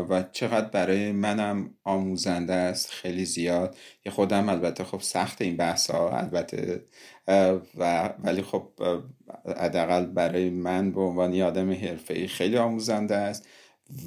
و 0.09 0.23
چقدر 0.31 0.67
برای 0.69 1.11
منم 1.11 1.69
آموزنده 1.83 2.53
است 2.53 2.89
خیلی 2.91 3.25
زیاد. 3.25 3.77
یه 4.05 4.11
خودم 4.11 4.49
البته 4.49 4.83
خب 4.83 5.01
سخت 5.01 5.41
این 5.41 5.57
بحث 5.57 5.91
ها 5.91 6.17
البته 6.17 6.83
و 7.77 8.13
ولی 8.23 8.41
خب 8.41 8.67
حداقل 9.57 10.05
برای 10.05 10.49
من 10.49 10.91
به 10.91 11.01
عنوان 11.01 11.41
آدم 11.41 11.71
حرفه 11.71 12.27
خیلی 12.27 12.57
آموزنده 12.57 13.15
است 13.15 13.47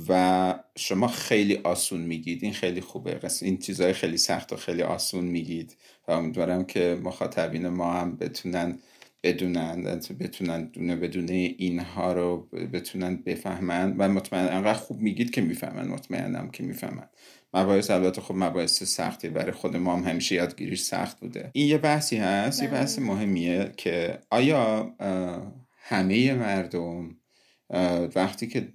و 0.09 0.55
شما 0.77 1.09
خیلی 1.09 1.57
آسون 1.65 2.01
میگید. 2.01 2.45
این 2.45 2.53
خیلی 2.53 2.81
خوبه. 2.81 3.21
این 3.43 3.59
چیزهای 3.59 3.93
خیلی 3.93 4.17
سخت 4.17 4.53
و 4.53 4.57
خیلی 4.57 4.83
آسون 4.83 5.25
میگید 5.25 5.77
و 6.09 6.13
امیدوارم 6.13 6.65
که 6.65 7.01
مخاطبین 7.03 7.69
ما 7.69 7.93
هم 7.93 8.17
بتونن 8.17 8.79
بدونن 9.27 10.01
بتونن 10.21 10.65
دونه 10.65 10.97
بدونه 10.97 11.55
اینها 11.59 12.13
رو 12.13 12.49
بتونن 12.73 13.17
بفهمن 13.17 13.97
و 13.99 14.09
مطمئن 14.09 14.49
انقدر 14.49 14.79
خوب 14.79 15.01
میگید 15.01 15.31
که 15.31 15.41
می‌فهمن 15.41 15.89
مطمئنم 15.89 16.51
که 16.51 16.63
می‌فهمن 16.63 17.09
مباحث 17.55 17.91
البته 17.91 18.21
خب 18.21 18.35
مباحث 18.35 18.83
سختی 18.83 19.29
برای 19.29 19.53
خود 19.53 19.77
ما 19.77 19.97
هم 19.97 20.11
همیشه 20.11 20.35
یادگیریش 20.35 20.81
سخت 20.81 21.21
بوده 21.21 21.51
این 21.53 21.69
یه 21.69 21.79
بحثی 21.79 22.17
هست 22.17 22.63
یه 22.63 22.69
بحث 22.69 22.99
بله. 22.99 23.07
مهمیه 23.07 23.73
که 23.77 24.19
آیا 24.31 24.95
همه 25.77 26.35
مردم 26.35 27.17
وقتی 28.15 28.47
که 28.47 28.69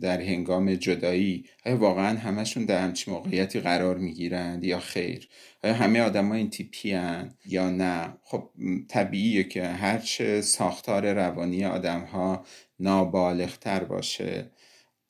در 0.00 0.20
هنگام 0.20 0.74
جدایی 0.74 1.44
آیا 1.66 1.76
واقعا 1.76 2.18
همشون 2.18 2.64
در 2.64 2.82
همچین 2.82 3.14
موقعیتی 3.14 3.60
قرار 3.60 3.98
می‌گیرند 3.98 4.64
یا 4.64 4.80
خیر؟ 4.80 5.28
آیا 5.64 5.74
همه 5.74 6.00
آدم 6.00 6.28
ها 6.28 6.34
این 6.34 6.50
تیپی 6.50 6.92
هن 6.92 7.34
یا 7.46 7.70
نه؟ 7.70 8.14
خب 8.22 8.50
طبیعیه 8.88 9.44
که 9.44 9.66
هرچه 9.66 10.40
ساختار 10.40 11.12
روانی 11.14 11.64
آدم 11.64 12.00
ها 12.00 12.44
نابالغتر 12.80 13.84
باشه 13.84 14.50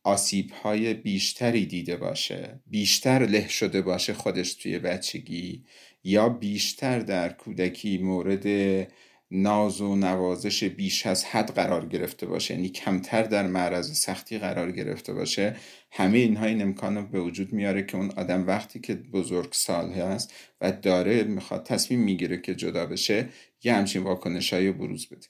آسیب 0.04 0.50
های 0.50 0.94
بیشتری 0.94 1.66
دیده 1.66 1.96
باشه 1.96 2.60
بیشتر 2.66 3.26
له 3.26 3.48
شده 3.48 3.82
باشه 3.82 4.14
خودش 4.14 4.54
توی 4.54 4.78
بچگی 4.78 5.64
یا 6.04 6.28
بیشتر 6.28 6.98
در 6.98 7.28
کودکی 7.28 7.98
مورد 7.98 8.46
ناز 9.30 9.80
و 9.80 9.96
نوازش 9.96 10.64
بیش 10.64 11.06
از 11.06 11.24
حد 11.24 11.50
قرار 11.54 11.86
گرفته 11.86 12.26
باشه. 12.26 12.54
یعنی 12.54 12.68
کمتر 12.68 13.22
در 13.22 13.46
معرض 13.46 13.98
سختی 13.98 14.38
قرار 14.38 14.72
گرفته 14.72 15.12
باشه. 15.12 15.56
همه 15.90 16.18
اینها 16.18 16.46
این 16.46 16.62
امکان 16.62 16.96
رو 16.96 17.02
به 17.06 17.20
وجود 17.20 17.52
میاره 17.52 17.82
که 17.82 17.96
اون 17.96 18.10
آدم 18.16 18.46
وقتی 18.46 18.80
که 18.80 18.94
بزرگ 18.94 19.52
سال 19.52 19.92
هست 19.92 20.32
و 20.60 20.72
داره 20.72 21.24
می‌خواد 21.24 21.64
تصمیم 21.64 22.00
می‌گیره 22.00 22.40
که 22.40 22.54
جدا 22.54 22.86
بشه 22.86 23.28
یه 23.64 23.74
همچین 23.74 24.02
واکنش 24.02 24.52
های 24.52 24.72
بروز 24.72 25.06
بده. 25.06 25.26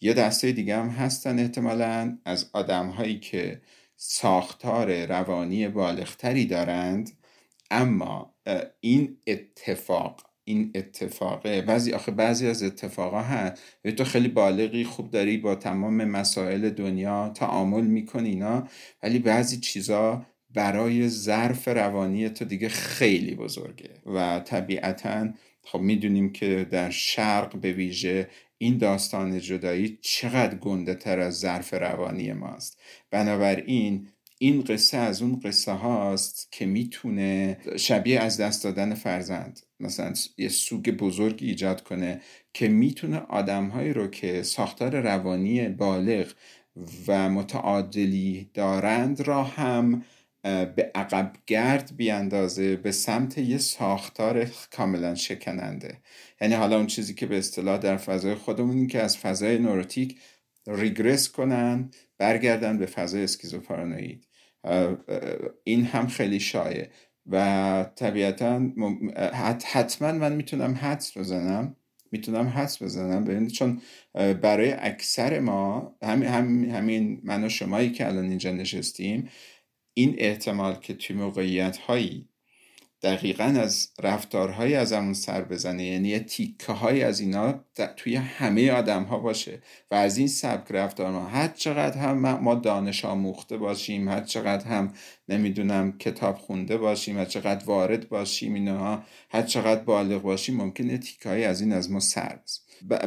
یه 0.00 0.14
دسته 0.14 0.52
دیگه 0.52 0.76
هم 0.76 0.88
هستن 0.88 1.38
احتمالا. 1.38 2.18
از 2.24 2.50
آدم 2.52 2.88
هایی 2.88 3.18
که 3.18 3.60
ساختار 3.96 5.06
روانی 5.06 5.68
بالغتری 5.68 6.44
دارند. 6.46 7.10
اما 7.70 8.34
این 8.80 9.16
اتفاق 9.26 10.35
این 10.48 10.70
اتفاقه. 10.74 11.62
بعضی 11.62 11.92
آخه 11.92 12.12
بعضی 12.12 12.46
از 12.46 12.62
اتفاقا 12.62 13.20
هست 13.20 13.62
تو 13.96 14.04
خیلی 14.04 14.28
بالغی 14.28 14.84
خوب 14.84 15.10
داری 15.10 15.38
با 15.38 15.54
تمام 15.54 16.04
مسائل 16.04 16.70
دنیا 16.70 17.28
تعامل 17.28 17.84
می‌کنی 17.84 18.28
اینا 18.28 18.68
ولی 19.02 19.18
بعضی 19.18 19.56
چیزا 19.56 20.26
برای 20.54 21.08
ظرف 21.08 21.68
روانی 21.68 22.28
تو 22.28 22.44
دیگه 22.44 22.68
خیلی 22.68 23.34
بزرگه. 23.34 23.90
و 24.06 24.40
طبیعتا 24.40 25.28
خب 25.62 25.80
می‌دونیم 25.80 26.32
که 26.32 26.66
در 26.70 26.90
شرق 26.90 27.56
به 27.56 27.72
ویژه 27.72 28.28
این 28.58 28.78
داستان 28.78 29.40
جدایی 29.40 29.98
چقدر 30.02 30.54
گنده 30.54 30.94
تر 30.94 31.20
از 31.20 31.38
ظرف 31.38 31.74
روانی 31.74 32.32
ماست. 32.32 32.80
بنابراین 33.10 34.08
این 34.38 34.62
قصه 34.62 34.96
از 34.96 35.22
اون 35.22 35.40
قصه 35.40 35.72
هاست 35.72 36.48
که 36.52 36.66
می‌تونه 36.66 37.58
شبیه 37.76 38.20
از 38.20 38.40
دست 38.40 38.64
دادن 38.64 38.94
فرزند 38.94 39.60
مثلا 39.80 40.14
یه 40.38 40.48
سوگ 40.48 40.90
بزرگی 40.90 41.46
ایجاد 41.46 41.82
کنه 41.82 42.20
که 42.54 42.68
می‌تونه 42.68 43.18
آدمهایی 43.18 43.92
رو 43.92 44.06
که 44.06 44.42
ساختار 44.42 45.00
روانی 45.00 45.68
بالغ 45.68 46.32
و 47.08 47.28
متعادلی 47.28 48.50
دارند 48.54 49.20
را 49.20 49.44
هم 49.44 50.04
به 50.42 50.90
عقب 50.94 51.32
گرد 51.46 51.96
بیاندازه 51.96 52.76
به 52.76 52.92
سمت 52.92 53.38
یه 53.38 53.58
ساختار 53.58 54.50
کاملا 54.70 55.14
شکننده. 55.14 56.00
یعنی 56.40 56.54
حالا 56.54 56.76
اون 56.76 56.86
چیزی 56.86 57.14
که 57.14 57.26
به 57.26 57.38
اصطلاح 57.38 57.78
در 57.78 57.96
فضای 57.96 58.34
خودمون 58.34 58.86
که 58.86 59.02
از 59.02 59.18
فضای 59.18 59.58
نوروتیک 59.58 60.20
ریگرس 60.66 61.28
کنن 61.28 61.90
برگردن 62.18 62.78
به 62.78 62.86
فضای 62.86 63.24
اسکیزوپارانوید 63.24 64.25
این 65.64 65.84
هم 65.84 66.06
خیلی 66.06 66.40
شایع 66.40 66.86
و 67.26 67.86
طبیعتا 67.96 68.60
حتما 69.64 70.12
من 70.12 70.32
می‌تونم 70.32 70.74
حدس 70.74 71.18
بزنم 71.18 71.76
می‌تونم 72.12 72.46
حدس 72.46 72.82
بزنم. 72.82 73.24
ببینید 73.24 73.50
چون 73.50 73.80
برای 74.14 74.72
اکثر 74.72 75.40
ما 75.40 75.96
همین 76.02 76.28
هم، 76.28 76.64
همین 76.64 77.20
من 77.24 77.44
و 77.44 77.48
شمایی 77.48 77.90
که 77.90 78.06
الان 78.06 78.24
اینجا 78.24 78.52
نشستیم 78.52 79.28
این 79.94 80.14
احتمال 80.18 80.74
که 80.74 80.94
توی 80.94 81.16
موقعیت 81.16 81.76
هایی 81.76 82.28
دقیقا 83.02 83.44
از 83.44 83.88
رفتارهایی 84.02 84.74
از 84.74 84.92
همون 84.92 85.14
سر 85.14 85.42
بزنه 85.42 85.84
یعنی 85.84 86.18
تیکه 86.18 86.72
های 86.72 87.02
از 87.02 87.20
اینا 87.20 87.64
توی 87.96 88.16
همه 88.16 88.70
آدم 88.70 89.02
ها 89.02 89.18
باشه 89.18 89.62
و 89.90 89.94
از 89.94 90.18
این 90.18 90.28
سبک 90.28 90.66
رفتار 90.70 91.10
ما. 91.10 91.26
هر 91.26 91.48
چقدر 91.48 91.98
هم 91.98 92.38
ما 92.38 92.54
دانش 92.54 93.04
آموخته 93.04 93.56
باشیم 93.56 94.08
هر 94.08 94.20
چقدر 94.20 94.66
هم 94.66 94.92
نمی‌دونم 95.28 95.98
کتاب 95.98 96.36
خونده 96.36 96.76
باشیم 96.76 97.18
هر 97.18 97.24
چقدر 97.24 97.64
وارد 97.64 98.08
باشیم 98.08 98.54
اینها 98.54 99.02
هر 99.30 99.42
چقدر 99.42 99.80
بالغ 99.80 100.22
باشیم 100.22 100.56
ممکنه 100.56 100.98
تیکه 100.98 101.28
های 101.28 101.44
از 101.44 101.60
این 101.60 101.72
از 101.72 101.90
ما 101.90 102.00
سر 102.00 102.38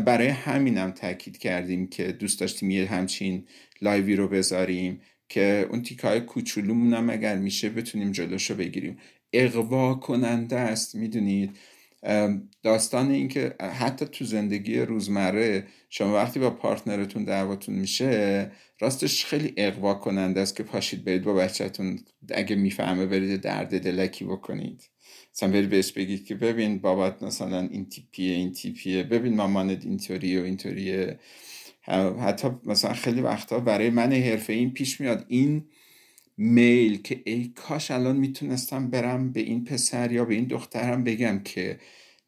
برای 0.06 0.28
همینم 0.28 0.92
تاکید 0.92 1.38
کردیم 1.38 1.88
که 1.88 2.12
دوست 2.12 2.40
داشتیم 2.40 2.72
یه 2.72 2.86
همچین 2.86 3.48
لایوی 3.82 4.16
رو 4.16 4.28
بذاریم 4.28 5.02
که 5.30 5.68
اون 5.70 5.82
تیکه 5.82 6.08
های 6.08 6.22
کوچولومون 6.22 6.94
هم 6.94 7.10
اگر 7.10 7.36
میشه 7.36 7.70
بتونیم 7.70 8.12
جلوشو 8.12 8.56
بگیریم. 8.56 8.98
اقوا 9.34 9.94
کننده 9.94 10.56
است 10.56 10.96
می‌دونید. 10.96 11.58
داستان 12.64 13.12
این 13.12 13.28
که 13.28 13.56
حتی 13.60 14.06
تو 14.06 14.26
زندگی 14.26 14.80
روزمره 14.80 15.68
شما 15.90 16.14
وقتی 16.14 16.40
با 16.40 16.50
پارتنرتون 16.50 17.24
دعواتون 17.24 17.76
میشه 17.76 18.52
راستش 18.80 19.26
خیلی 19.26 19.54
اقوا 19.58 19.94
کننده 19.94 20.42
است 20.42 20.56
که 20.56 20.64
پاشید 20.64 21.04
برید 21.04 21.24
با 21.24 21.34
بچهتون. 21.34 22.00
اگه 22.32 22.56
می‌فهمه 22.56 23.06
برید 23.06 23.42
درد 23.42 23.84
دلکی 23.84 24.26
بکنید. 24.26 24.90
مثلا 25.36 25.50
برید 25.52 25.70
بهش 25.70 25.92
بگید 25.92 26.26
که 26.26 26.36
ببین 26.36 26.80
بابات 26.80 27.24
مثلا 27.24 27.60
این 27.72 27.90
تیپیه 27.90 28.34
این 28.36 28.52
تیپیه. 28.52 29.04
ببین 29.04 29.36
مامانت 29.36 29.86
اینطوریه 29.86 30.42
و 30.42 30.44
اینطوریه. 30.44 31.20
حتی 32.22 32.48
مثلا 32.66 32.94
خیلی 32.94 33.22
وقتا 33.22 33.60
برای 33.60 33.90
من 33.90 34.14
حرفه 34.14 34.54
این 34.54 34.74
پیش 34.74 35.02
میاد. 35.02 35.26
این 35.28 35.66
میل 36.40 37.04
که 37.04 37.24
ای 37.26 37.48
کاش 37.56 37.92
الان 37.92 38.18
می‌تونستم 38.18 38.92
برم 38.92 39.34
به 39.34 39.42
این 39.42 39.66
پسر 39.66 40.14
یا 40.14 40.26
به 40.26 40.36
این 40.36 40.46
دخترم 40.46 41.06
بگم 41.06 41.40
که 41.46 41.80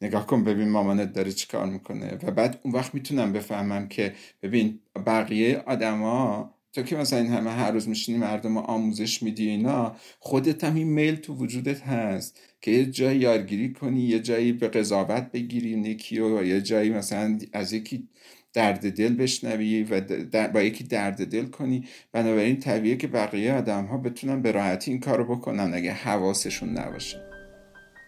نگاه 0.01 0.27
کن 0.27 0.45
ببین 0.45 0.69
مامانت 0.69 1.13
داره 1.13 1.33
چیکار 1.33 1.67
می‌کنه. 1.67 2.19
و 2.23 2.31
بعد 2.31 2.61
اون 2.63 2.75
وقت 2.75 2.95
می‌تونم 2.95 3.33
بفهمم 3.33 3.89
که 3.89 4.15
ببین 4.43 4.79
بقیه 5.07 5.57
آدما 5.67 6.55
تو 6.73 6.81
که 6.81 6.95
مثلا 6.95 7.19
این 7.19 7.31
همه 7.31 7.51
هر 7.51 7.71
روز 7.71 7.87
میشینی 7.87 8.17
مردم 8.17 8.57
آموزش 8.57 9.23
میدی 9.23 9.49
اینا 9.49 9.95
خودت 10.19 10.63
هم 10.63 10.75
این 10.75 10.87
میل 10.87 11.15
تو 11.15 11.33
وجودت 11.33 11.81
هست 11.81 12.39
که 12.61 12.71
یه 12.71 12.85
جایی 12.85 13.19
یارگیری 13.19 13.73
کنی 13.73 14.01
یه 14.01 14.19
جایی 14.19 14.51
به 14.51 14.67
قضاوت 14.67 15.31
بگیری 15.31 15.75
نکی 15.75 16.19
و 16.19 16.43
یه 16.43 16.61
جایی 16.61 16.89
مثلا 16.89 17.39
از 17.53 17.73
یکی 17.73 18.07
درد 18.53 18.89
دل 18.89 19.15
بشنوی 19.15 19.83
و 19.83 20.01
با 20.47 20.61
یکی 20.61 20.83
درد 20.83 21.25
دل 21.25 21.45
کنی. 21.45 21.83
بنابراین 22.11 22.59
طبیعه 22.59 22.95
که 22.95 23.07
بقیه 23.07 23.53
آدم 23.53 23.85
ها 23.85 23.97
بتونن 23.97 24.41
به 24.41 24.51
راحتی 24.51 24.91
این 24.91 24.99
کارو 24.99 25.35
بکنن 25.35 25.73
اگه 25.73 25.91
حواسشون 25.91 26.69
نباشه. 26.69 27.30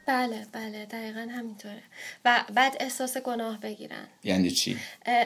بله 0.05 0.45
بله 0.51 0.85
دقیقا 0.85 1.27
همینطوره. 1.31 1.83
و 2.25 2.43
بعد 2.53 2.77
احساس 2.79 3.17
گناه 3.17 3.59
بگیرن. 3.59 4.07
یعنی 4.23 4.51
چی؟ 4.51 4.77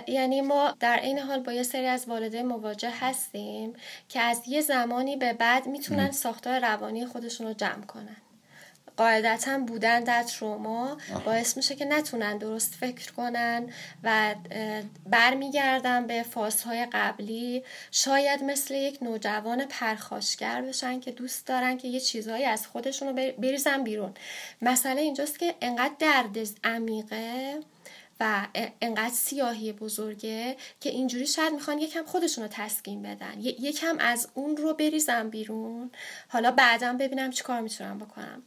یعنی 0.08 0.42
ما 0.42 0.76
در 0.80 1.00
این 1.04 1.20
حال 1.20 1.40
با 1.40 1.54
یه 1.54 1.64
سری 1.64 1.86
از 1.86 2.08
والده 2.08 2.44
مواجه 2.44 2.92
هستیم 3.00 3.74
که 4.10 4.20
از 4.20 4.42
یه 4.48 4.62
زمانی 4.62 5.16
به 5.16 5.34
بعد 5.34 5.68
می‌تونن 5.68 6.12
ساختار 6.12 6.60
روانی 6.60 7.06
خودشون 7.06 7.48
رو 7.48 7.54
جمع 7.54 7.86
کنن. 7.86 8.18
قاعدتا 8.98 9.60
بودن 9.60 10.04
در 10.04 10.24
تروما 10.24 10.98
باعث 11.26 11.58
میشه 11.58 11.76
که 11.76 11.86
نتونن 11.86 12.38
درست 12.38 12.74
فکر 12.74 13.12
کنن 13.14 13.70
و 14.04 14.36
برمیگردن 15.06 16.08
به 16.08 16.24
فازهای 16.24 16.86
قبلی. 16.86 17.64
شاید 17.92 18.44
مثل 18.44 18.74
یک 18.74 19.04
نوجوان 19.04 19.66
پرخاشگر 19.66 20.62
بشن 20.62 21.00
که 21.00 21.12
دوست 21.12 21.48
دارن 21.48 21.78
که 21.78 21.88
یه 21.88 22.00
چیزهایی 22.00 22.46
از 22.46 22.68
خودشون 22.68 23.08
رو 23.08 23.32
بریزن 23.38 23.84
بیرون. 23.84 24.14
مسئله 24.62 25.02
اینجاست 25.02 25.40
که 25.40 25.56
انقدر 25.62 25.94
درد 26.00 26.38
عمیقه 26.64 27.60
و 28.20 28.48
انقدر 28.82 29.14
سیاهی 29.14 29.72
بزرگه 29.72 30.58
که 30.80 30.90
اینجوری 30.90 31.28
شاید 31.28 31.54
می‌خوان 31.54 31.80
یکم 31.80 32.04
خودشون 32.06 32.44
رو 32.44 32.50
تسکین 32.54 33.02
بدن. 33.02 33.34
یکم 33.40 33.98
از 34.00 34.30
اون 34.34 34.58
رو 34.58 34.74
بریزم 34.74 35.30
بیرون. 35.30 35.92
حالا 36.28 36.52
بعدا 36.52 36.94
ببینم 36.94 37.32
چی 37.32 37.44
کار 37.44 37.62
می‌تونم 37.62 37.98
بکنم. 37.98 38.44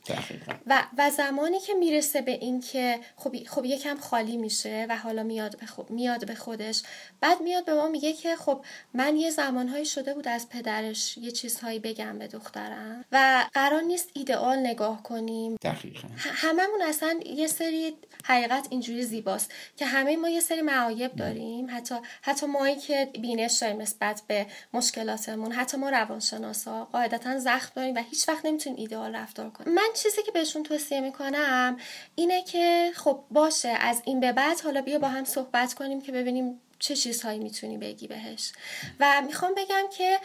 و, 0.67 0.87
و 0.99 1.11
زمانی 1.11 1.61
که 1.61 1.75
می‌رسه 1.75 2.21
به 2.21 2.33
این 2.33 2.61
که 2.61 3.01
خب, 3.17 3.37
خب 3.47 3.65
یکم 3.65 3.97
خالی 3.97 4.37
میشه 4.37 4.87
و 4.89 4.97
حالا 4.97 5.23
میاد 5.23 5.59
به, 5.59 5.67
خب 5.67 5.91
میاد 5.91 6.27
به 6.27 6.35
خودش 6.35 6.83
بعد 7.21 7.41
میاد 7.41 7.65
به 7.65 7.75
ما 7.75 7.89
میگه 7.89 8.13
که 8.13 8.37
خب 8.37 8.65
من 8.95 9.17
یه 9.17 9.31
زمانهایی 9.31 9.87
شده 9.87 10.15
بود 10.15 10.29
از 10.29 10.49
پدرش 10.49 11.19
یه 11.19 11.31
چیزهایی 11.31 11.79
بگم 11.79 12.19
به 12.19 12.27
دخترم 12.27 13.05
و 13.13 13.47
قرار 13.53 13.83
نیست 13.83 14.11
ایدئال 14.13 14.59
نگاه 14.59 15.03
کنیم. 15.03 15.57
دقیقا. 15.63 16.09
هممون 16.17 16.83
اصلا 16.83 17.21
یه 17.27 17.47
سری 17.47 17.97
حقیقت 18.25 18.67
اینجوری 18.71 19.03
زیباست. 19.03 19.53
که 19.77 19.87
همه 19.87 20.17
ما 20.17 20.29
یه 20.29 20.41
سری 20.41 20.63
معایب 20.63 21.17
داریم. 21.17 21.67
حتی 21.71 21.95
حتی 22.23 22.47
مایی 22.47 22.77
که 22.77 23.11
بینش 23.21 23.59
داریم 23.59 23.81
نسبت 23.81 24.23
به 24.27 24.47
مشکلاتمون 24.73 25.53
حتی 25.53 25.77
ما 25.77 25.91
روانشناسا 25.91 26.85
قاعدتا 26.85 27.39
زخم 27.39 27.73
داریم 27.77 27.95
و 27.95 27.99
هیچ 27.99 28.29
وقت 28.29 28.45
نمی‌تونیم 28.47 28.79
ایدئال 28.79 29.17
رفتار 29.17 29.51
کنیم. 29.51 29.75
من 29.75 29.89
چیزی 29.95 30.23
که 30.23 30.33
بهشون 30.33 30.63
توصیه 30.63 31.01
می‌کنم 31.01 31.77
اینه 32.15 32.43
که 32.43 32.93
خب 32.95 33.25
باشه 33.31 33.69
از 33.69 34.03
این 34.05 34.21
به 34.21 34.33
بعد 34.33 34.61
حالا 34.61 34.83
بیا 34.83 34.99
با 34.99 35.09
هم 35.09 35.25
صحبت 35.25 35.75
کنیم 35.75 36.01
که 36.01 36.13
ببینیم 36.13 36.61
چه 36.79 36.97
چیزهایی 36.97 37.39
می‌تونی 37.39 37.79
بگی 37.79 38.07
بهش. 38.07 38.53
و 39.01 39.23
می‌خوام 39.27 39.55
بگم 39.55 39.85
که 39.97 40.19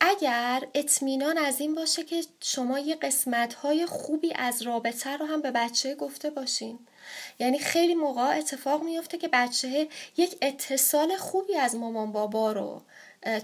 اگر 0.00 0.62
اطمینان 0.74 1.38
از 1.38 1.60
این 1.60 1.74
باشه 1.74 2.04
که 2.04 2.24
شما 2.40 2.78
یه 2.78 2.94
قسمت 2.94 3.54
های 3.54 3.86
خوبی 3.86 4.32
از 4.34 4.62
رابطه 4.62 5.16
رو 5.16 5.26
هم 5.26 5.42
به 5.42 5.50
بچه 5.50 5.94
گفته 5.94 6.30
باشین. 6.30 6.78
یعنی 7.38 7.58
خیلی 7.58 7.94
موقع 7.94 8.38
اتفاق 8.38 8.82
میفته 8.82 9.18
که 9.18 9.28
بچه 9.28 9.88
یک 10.16 10.36
اتصال 10.42 11.16
خوبی 11.16 11.56
از 11.56 11.74
مامان 11.74 12.12
بابا 12.12 12.52
رو 12.52 12.82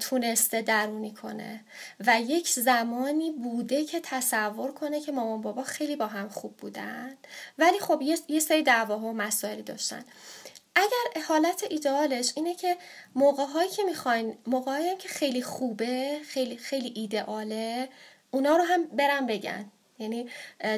تونسته 0.01 0.63
درونی 0.63 1.13
کنه 1.15 1.65
و 2.07 2.21
یک 2.21 2.49
زمانی 2.49 3.31
بوده 3.31 3.85
که 3.85 4.01
تصور 4.01 4.73
کنه 4.73 5.01
که 5.01 5.13
مامان 5.13 5.41
بابا 5.41 5.63
خیلی 5.63 5.97
با 5.97 6.07
هم 6.07 6.29
خوب 6.29 6.57
بودن. 6.57 7.17
ولی 7.59 7.79
خب 7.79 8.03
یه 8.29 8.41
سری 8.41 8.63
دعواها 8.63 9.07
و 9.07 9.13
مسائلی 9.13 9.63
داشتن. 9.63 10.05
اگر 10.75 11.23
حالت 11.29 11.65
ایدئالش 11.71 12.33
اینه 12.37 12.55
که 12.55 12.77
موقع 13.15 13.45
هایی 13.45 13.69
که 13.69 13.83
می‌خواین 13.83 14.39
موقع 14.47 14.95
که 14.95 15.09
خیلی 15.09 15.43
خوبه 15.43 16.19
خیلی 16.29 16.57
خیلی 16.57 16.93
ایدئاله 16.97 17.89
اونا 18.31 18.57
رو 18.57 18.65
هم 18.65 18.85
برن 18.85 19.27
بگن. 19.27 19.71
یعنی 19.99 20.29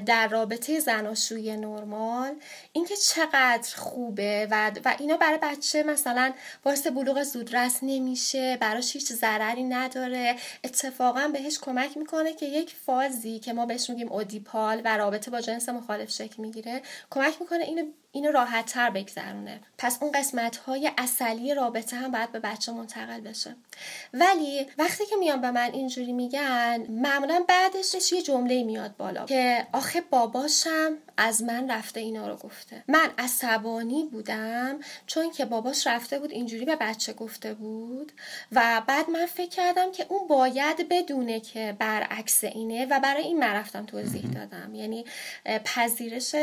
در 0.06 0.28
رابطه 0.28 0.80
زناشویی 0.80 1.56
نرمال 1.56 2.34
اینکه 2.72 2.96
چقدر 2.96 3.76
خوبه 3.76 4.48
و, 4.50 4.70
و 4.84 4.96
اینا 4.98 5.16
برای 5.16 5.38
بچه 5.42 5.82
مثلا 5.82 6.32
باعث 6.62 6.86
بلوغ 6.86 7.22
زودرس 7.22 7.78
نمیشه 7.82 8.56
براش 8.60 8.92
هیچ 8.92 9.12
ضرری 9.12 9.62
نداره. 9.64 10.36
اتفاقا 10.64 11.28
بهش 11.28 11.58
کمک 11.58 11.96
می‌کنه 11.96 12.32
که 12.32 12.46
یک 12.46 12.74
فازی 12.86 13.38
که 13.38 13.52
ما 13.52 13.66
بهش 13.66 13.90
میگیم 13.90 14.12
اودیپال 14.12 14.82
و 14.84 14.96
رابطه 14.96 15.30
با 15.30 15.40
جنس 15.40 15.68
مخالف 15.68 16.10
شکل 16.10 16.42
می‌گیره 16.42 16.82
کمک 17.10 17.34
می‌کنه 17.40 17.64
اینو 17.64 17.86
اینو 18.12 18.32
راحت 18.32 18.66
تر 18.66 18.90
بگذرونه. 18.90 19.60
پس 19.78 19.98
اون 20.02 20.12
قسمت 20.12 20.56
های 20.56 20.90
اصلی 20.98 21.54
رابطه 21.54 21.96
هم 21.96 22.10
باید 22.10 22.32
به 22.32 22.40
بچه 22.40 22.72
منتقل 22.72 23.20
بشه. 23.20 23.56
ولی 24.14 24.66
وقتی 24.78 25.06
که 25.06 25.16
میان 25.16 25.40
به 25.40 25.50
من 25.50 25.70
اینجوری 25.72 26.12
میگن 26.12 26.86
معمولا 26.88 27.44
بعدش 27.48 28.12
یه 28.12 28.22
جمله 28.22 28.62
میاد 28.62 28.96
بالا 28.96 29.24
که 29.24 29.66
آخه 29.72 30.00
باباشم 30.00 30.96
از 31.22 31.42
من 31.42 31.70
رفته 31.70 32.00
اینا 32.00 32.28
رو 32.28 32.36
گفته. 32.36 32.84
من 32.88 33.10
عصبانی 33.18 34.08
بودم 34.12 34.80
چون 35.06 35.30
که 35.30 35.44
باباش 35.44 35.86
رفته 35.86 36.18
بود 36.18 36.30
اینجوری 36.30 36.64
به 36.64 36.76
بچه 36.76 37.12
گفته 37.12 37.54
بود 37.54 38.12
و 38.52 38.82
بعد 38.86 39.10
من 39.10 39.26
فکر 39.26 39.48
کردم 39.48 39.92
که 39.92 40.06
اون 40.08 40.28
باید 40.28 40.88
بدونه 40.88 41.40
که 41.40 41.76
برعکس 41.78 42.44
اینه 42.44 42.86
و 42.86 43.00
برای 43.00 43.22
این 43.22 43.38
من 43.38 43.52
رفتم 43.52 43.86
توضیح 43.86 44.22
دادم. 44.22 44.74
یعنی 44.74 45.04
پذیرش 45.64 46.34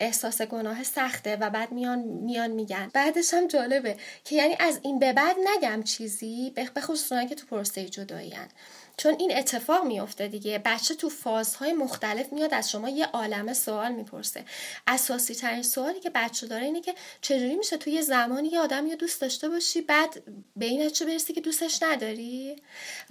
احساس 0.00 0.42
گناه 0.42 0.82
سخته 0.82 1.36
و 1.36 1.50
بعد 1.50 1.72
میان 1.72 1.98
میان 1.98 2.50
میگن. 2.50 2.90
بعدش 2.94 3.34
هم 3.34 3.46
جالبه 3.46 3.96
که 4.24 4.36
یعنی 4.36 4.56
از 4.60 4.80
این 4.82 4.98
به 4.98 5.12
بعد 5.12 5.36
نگم 5.54 5.82
چیزی 5.82 6.52
به 6.74 6.80
خصوص 6.80 7.28
که 7.28 7.34
تو 7.34 7.46
پروسه 7.46 7.84
جدایی 7.84 8.34
چون 8.96 9.16
این 9.18 9.36
اتفاق 9.36 9.84
میفته 9.84 10.28
دیگه. 10.28 10.62
بچه 10.64 10.94
تو 10.94 11.08
فازهای 11.08 11.72
مختلف 11.72 12.32
میاد 12.32 12.54
از 12.54 12.70
شما 12.70 12.88
یه 12.88 13.06
عالمه 13.06 13.52
سوال 13.52 13.92
می‌پرسه. 13.92 14.44
اساسی 14.86 15.34
ترین 15.34 15.62
سوالی 15.62 16.00
که 16.00 16.10
بچه 16.10 16.46
داره 16.46 16.64
اینه 16.64 16.80
که 16.80 16.94
چجوری 17.20 17.56
میشه 17.56 17.76
تو 17.76 17.90
یه 17.90 18.02
زمانی 18.02 18.48
یه 18.48 18.60
آدم 18.60 18.86
یا 18.86 18.94
دوست 18.94 19.20
داشته 19.20 19.48
باشی 19.48 19.80
بعد 19.80 20.22
به 20.56 20.66
این 20.66 20.90
چه 20.90 21.04
برسی 21.04 21.32
که 21.32 21.40
دوستش 21.40 21.82
نداری؟ 21.82 22.56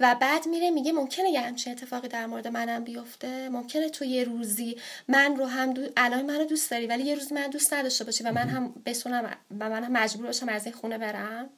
و 0.00 0.16
بعد 0.20 0.46
میره 0.46 0.70
میگه 0.70 0.92
ممکنه 0.92 1.30
یه 1.30 1.40
همچین 1.40 1.72
اتفاقی 1.72 2.08
در 2.08 2.26
مورد 2.26 2.48
منم 2.48 2.84
بیفته. 2.84 3.48
ممکنه 3.48 3.88
تو 3.88 4.04
یه 4.04 4.24
روزی 4.24 4.76
من 5.08 5.36
رو 5.36 5.46
هم 5.46 5.72
دو... 5.72 5.88
الان 5.96 6.26
منو 6.26 6.44
دوست 6.44 6.70
داری 6.70 6.86
ولی 6.86 7.02
یه 7.02 7.14
روز 7.14 7.32
من 7.32 7.46
دوست 7.46 7.72
نداشته 7.72 8.04
باشی 8.04 8.24
و 8.24 8.32
من 8.32 8.48
هم 8.48 8.74
بسونم 8.86 9.36
و 9.60 9.70
من 9.70 9.84
هم 9.84 9.92
مجبور 9.92 10.26
باشم 10.26 10.48
از 10.48 10.64
این 10.64 10.74
خونه 10.74 10.98
برم؟ 10.98 11.50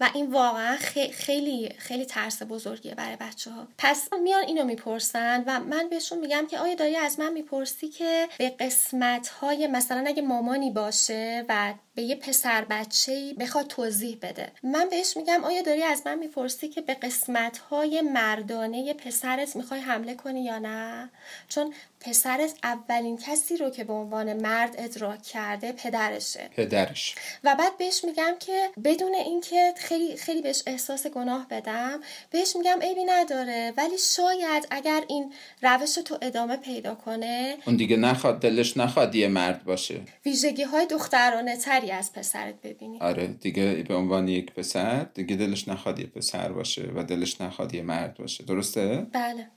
و 0.00 0.10
این 0.14 0.32
واقعا 0.32 0.76
خیلی 1.12 1.74
خیلی 1.78 2.04
ترس 2.04 2.42
بزرگیه 2.42 2.94
برای 2.94 3.16
بچه 3.16 3.50
ها 3.50 3.68
پس 3.78 4.08
میان 4.22 4.44
اینو 4.44 4.64
می‌پرسن 4.64 5.44
و 5.46 5.60
من 5.60 5.88
بهشون 5.88 6.18
میگم 6.18 6.46
که 6.50 6.58
آیا 6.58 6.74
داری 6.74 6.96
از 6.96 7.18
من 7.18 7.32
می‌پرسی 7.32 7.88
که 7.88 8.28
به 8.38 8.50
قسمت 8.50 9.28
های 9.28 9.66
مثلا 9.66 10.04
اگه 10.06 10.22
مامانی 10.22 10.70
باشه 10.70 11.44
و 11.48 11.74
به 11.94 12.02
یه 12.02 12.16
پسر 12.16 12.64
بچه 12.64 13.34
بخواد 13.38 13.66
توضیح 13.66 14.18
بده. 14.22 14.52
من 14.62 14.88
بهش 14.88 15.16
میگم 15.16 15.44
آیا 15.44 15.62
داری 15.62 15.82
از 15.82 16.02
من 16.06 16.18
می‌پرسی 16.18 16.68
که 16.68 16.80
به 16.80 16.94
قسمت 16.94 17.58
های 17.58 18.00
مردانه 18.00 18.94
پسرت 18.94 19.56
می‌خوای 19.56 19.80
حمله 19.80 20.14
کنی 20.14 20.44
یا 20.44 20.58
نه؟ 20.58 21.10
چون 21.48 21.74
پسرت 22.00 22.54
اولین 22.62 23.16
کسی 23.16 23.56
رو 23.56 23.70
که 23.70 23.84
به 23.84 23.92
عنوان 23.92 24.32
مرد 24.32 24.74
ادراک 24.78 25.22
کرده 25.22 25.72
پدرشه. 25.72 26.50
پدرش. 26.56 27.14
و 27.44 27.54
بعد 27.58 27.76
بهش 27.78 28.04
میگم 28.04 28.34
که 28.40 28.70
بدون 28.84 29.14
اینکه 29.14 29.74
خیلی 29.76 30.16
خیلی 30.16 30.42
بهش 30.42 30.62
احساس 30.66 31.06
گناه 31.06 31.46
بدم 31.50 32.00
بهش 32.30 32.56
میگم 32.56 32.78
عیبی 32.82 33.04
نداره. 33.04 33.72
ولی 33.76 33.98
شاید 33.98 34.66
اگر 34.70 35.02
این 35.08 35.32
روش 35.62 35.94
تو 35.94 36.18
ادامه 36.22 36.56
پیدا 36.56 36.94
کنه 36.94 37.56
اون 37.66 37.76
دیگه 37.76 37.96
نخواد 37.96 38.40
دلش 38.40 38.76
نخواد 38.76 39.14
یه 39.14 39.28
مرد 39.28 39.64
باشه. 39.64 40.00
ویژگی 40.26 40.62
های 40.62 40.86
دخترانه 40.86 41.56
تری 41.82 41.90
از 41.90 42.12
پسرت 42.12 42.54
ببینی. 42.62 42.98
آره 43.00 43.26
دیگه 43.26 43.84
به 43.88 43.94
عنوان 43.94 44.28
یک 44.28 44.52
پسر 44.52 45.04
دیگه 45.04 45.36
دلش 45.36 45.68
نخواد 45.68 45.98
یه 45.98 46.06
پسر 46.06 46.52
باشه 46.52 46.92
و 46.94 47.02
دلش 47.02 47.40
نخواد 47.40 47.74
یه 47.74 47.82
مرد 47.82 48.18
باشه. 48.18 48.44
درسته؟ 48.44 49.06
بله. 49.12 49.48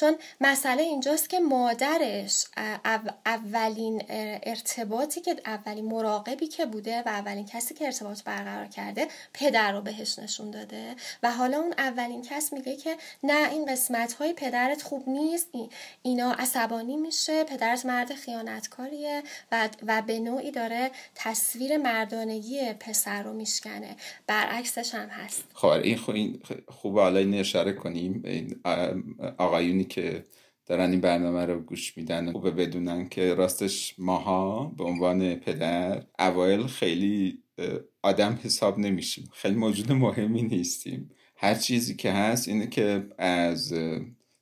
چون 0.00 0.16
مسئله 0.40 0.82
اینجاست 0.82 1.30
که 1.30 1.40
مادرش 1.40 2.44
اولین 3.26 4.02
ارتباطی 4.42 5.20
که 5.20 5.36
اولین 5.46 5.84
مراقبی 5.84 6.46
که 6.46 6.66
بوده 6.66 7.02
و 7.06 7.08
اولین 7.08 7.46
کسی 7.46 7.74
که 7.74 7.86
ارتباط 7.86 8.22
برقرار 8.22 8.66
کرده 8.66 9.08
پدر 9.34 9.72
رو 9.72 9.80
بهش 9.80 10.18
نشون 10.18 10.50
داده. 10.50 10.96
و 11.22 11.32
حالا 11.32 11.58
اون 11.58 11.74
اولین 11.78 12.22
کس 12.22 12.52
میگه 12.52 12.76
که 12.76 12.96
نه 13.22 13.50
این 13.50 13.66
قسمت 13.66 14.12
های 14.12 14.32
پدرت 14.32 14.82
خوب 14.82 15.08
نیست 15.08 15.48
اینا 16.02 16.32
عصبانی 16.32 16.96
میشه 16.96 17.44
پدرت 17.44 17.86
مرد 17.86 18.14
خیانتکاریه 18.14 19.22
و, 19.52 19.68
و 19.86 20.02
به 20.02 20.18
نوعی 20.18 20.50
داره 20.50 20.90
تصویر 21.14 21.76
مردانگی 21.76 22.72
پسر 22.72 23.22
رو 23.22 23.32
میشکنه. 23.32 23.96
برعکسش 24.26 24.94
هم 24.94 25.08
هست. 25.08 25.44
خب 25.54 25.66
این 25.66 26.40
خوب 26.68 26.98
حالا 26.98 27.18
این 27.18 27.34
اشاره 27.34 27.72
کنیم. 27.72 28.22
آقایونی 29.38 29.87
که 29.88 30.24
دارن 30.66 30.90
این 30.90 31.00
برنامه 31.00 31.44
رو 31.44 31.60
گوش 31.60 31.96
میدن 31.96 32.32
خوبه 32.32 32.50
بدونن 32.50 33.08
که 33.08 33.34
راستش 33.34 33.94
ماها 33.98 34.64
به 34.78 34.84
عنوان 34.84 35.34
پدر 35.34 36.02
اوایل 36.18 36.66
خیلی 36.66 37.42
آدم 38.02 38.38
حساب 38.42 38.78
نمیشیم. 38.78 39.28
خیلی 39.32 39.54
موجود 39.54 39.92
مهمی 39.92 40.42
نیستیم. 40.42 41.10
هر 41.36 41.54
چیزی 41.54 41.96
که 41.96 42.12
هست 42.12 42.48
اینه 42.48 42.66
که 42.66 43.06
از 43.18 43.74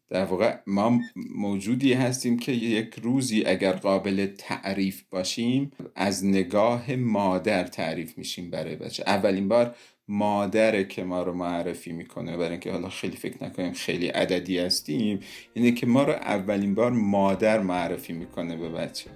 در 0.08 0.24
واقع 0.24 0.56
ما 0.66 1.00
موجودی 1.34 1.92
هستیم 1.92 2.38
که 2.38 2.52
یک 2.52 2.94
روزی 3.02 3.44
اگر 3.44 3.72
قابل 3.72 4.26
تعریف 4.38 5.02
باشیم 5.10 5.70
از 5.94 6.24
نگاه 6.24 6.96
مادر 6.96 7.64
تعریف 7.64 8.18
میشیم 8.18 8.50
برای 8.50 8.76
بچه. 8.76 9.04
اولین 9.06 9.48
بار 9.48 9.76
مادره 10.08 10.84
که 10.84 11.04
ما 11.04 11.22
رو 11.22 11.32
معرفی 11.32 11.92
می‌کنه 11.92 12.36
برای 12.36 12.50
اینکه 12.50 12.72
حالا 12.72 12.88
خیلی 12.88 13.16
فکر 13.16 13.44
نکنیم 13.44 13.72
خیلی 13.72 14.06
عددی 14.06 14.58
هستیم 14.58 15.20
اینه 15.54 15.72
که 15.72 15.86
ما 15.86 16.02
رو 16.02 16.12
اولین 16.12 16.74
بار 16.74 16.90
مادر 16.90 17.60
معرفی 17.60 18.12
می‌کنه 18.12 18.56
به 18.56 18.68
بچه 18.68 19.10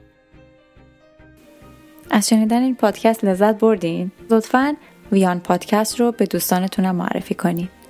از 2.10 2.28
شنیدن 2.28 2.62
این 2.62 2.74
پادکست 2.74 3.24
لذت 3.24 3.58
بردین؟ 3.58 4.12
لطفا 4.30 4.76
ویان 5.12 5.40
پادکست 5.40 6.00
رو 6.00 6.12
به 6.12 6.26
دوستانتونم 6.26 6.96
معرفی 6.96 7.34
کنید. 7.34 7.80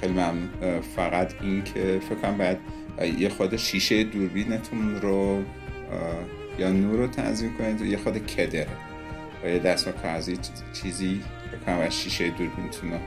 خیلی 0.00 0.12
من 0.12 0.48
فقط 0.96 1.42
این 1.42 1.64
که 1.64 2.00
فکر 2.08 2.14
کنم 2.14 2.38
باید 2.38 2.58
یه 3.18 3.28
خود 3.28 3.56
شیشه 3.56 4.04
دوربینتون 4.04 5.00
رو 5.00 5.42
یا 6.58 6.72
نور 6.72 6.96
رو 6.96 7.06
تنظیم 7.06 7.56
کنید 7.58 7.80
یه 7.80 7.96
خود 7.96 8.26
کدره 8.26 8.66
و 9.44 9.48
یه 9.48 9.74
کاغذی 10.02 10.38
چیزی 10.72 11.20
فکر 11.50 11.58
کنم 11.66 11.90
شیشه 11.90 12.30
دوربینتون 12.30 12.90
رو. 12.90 12.98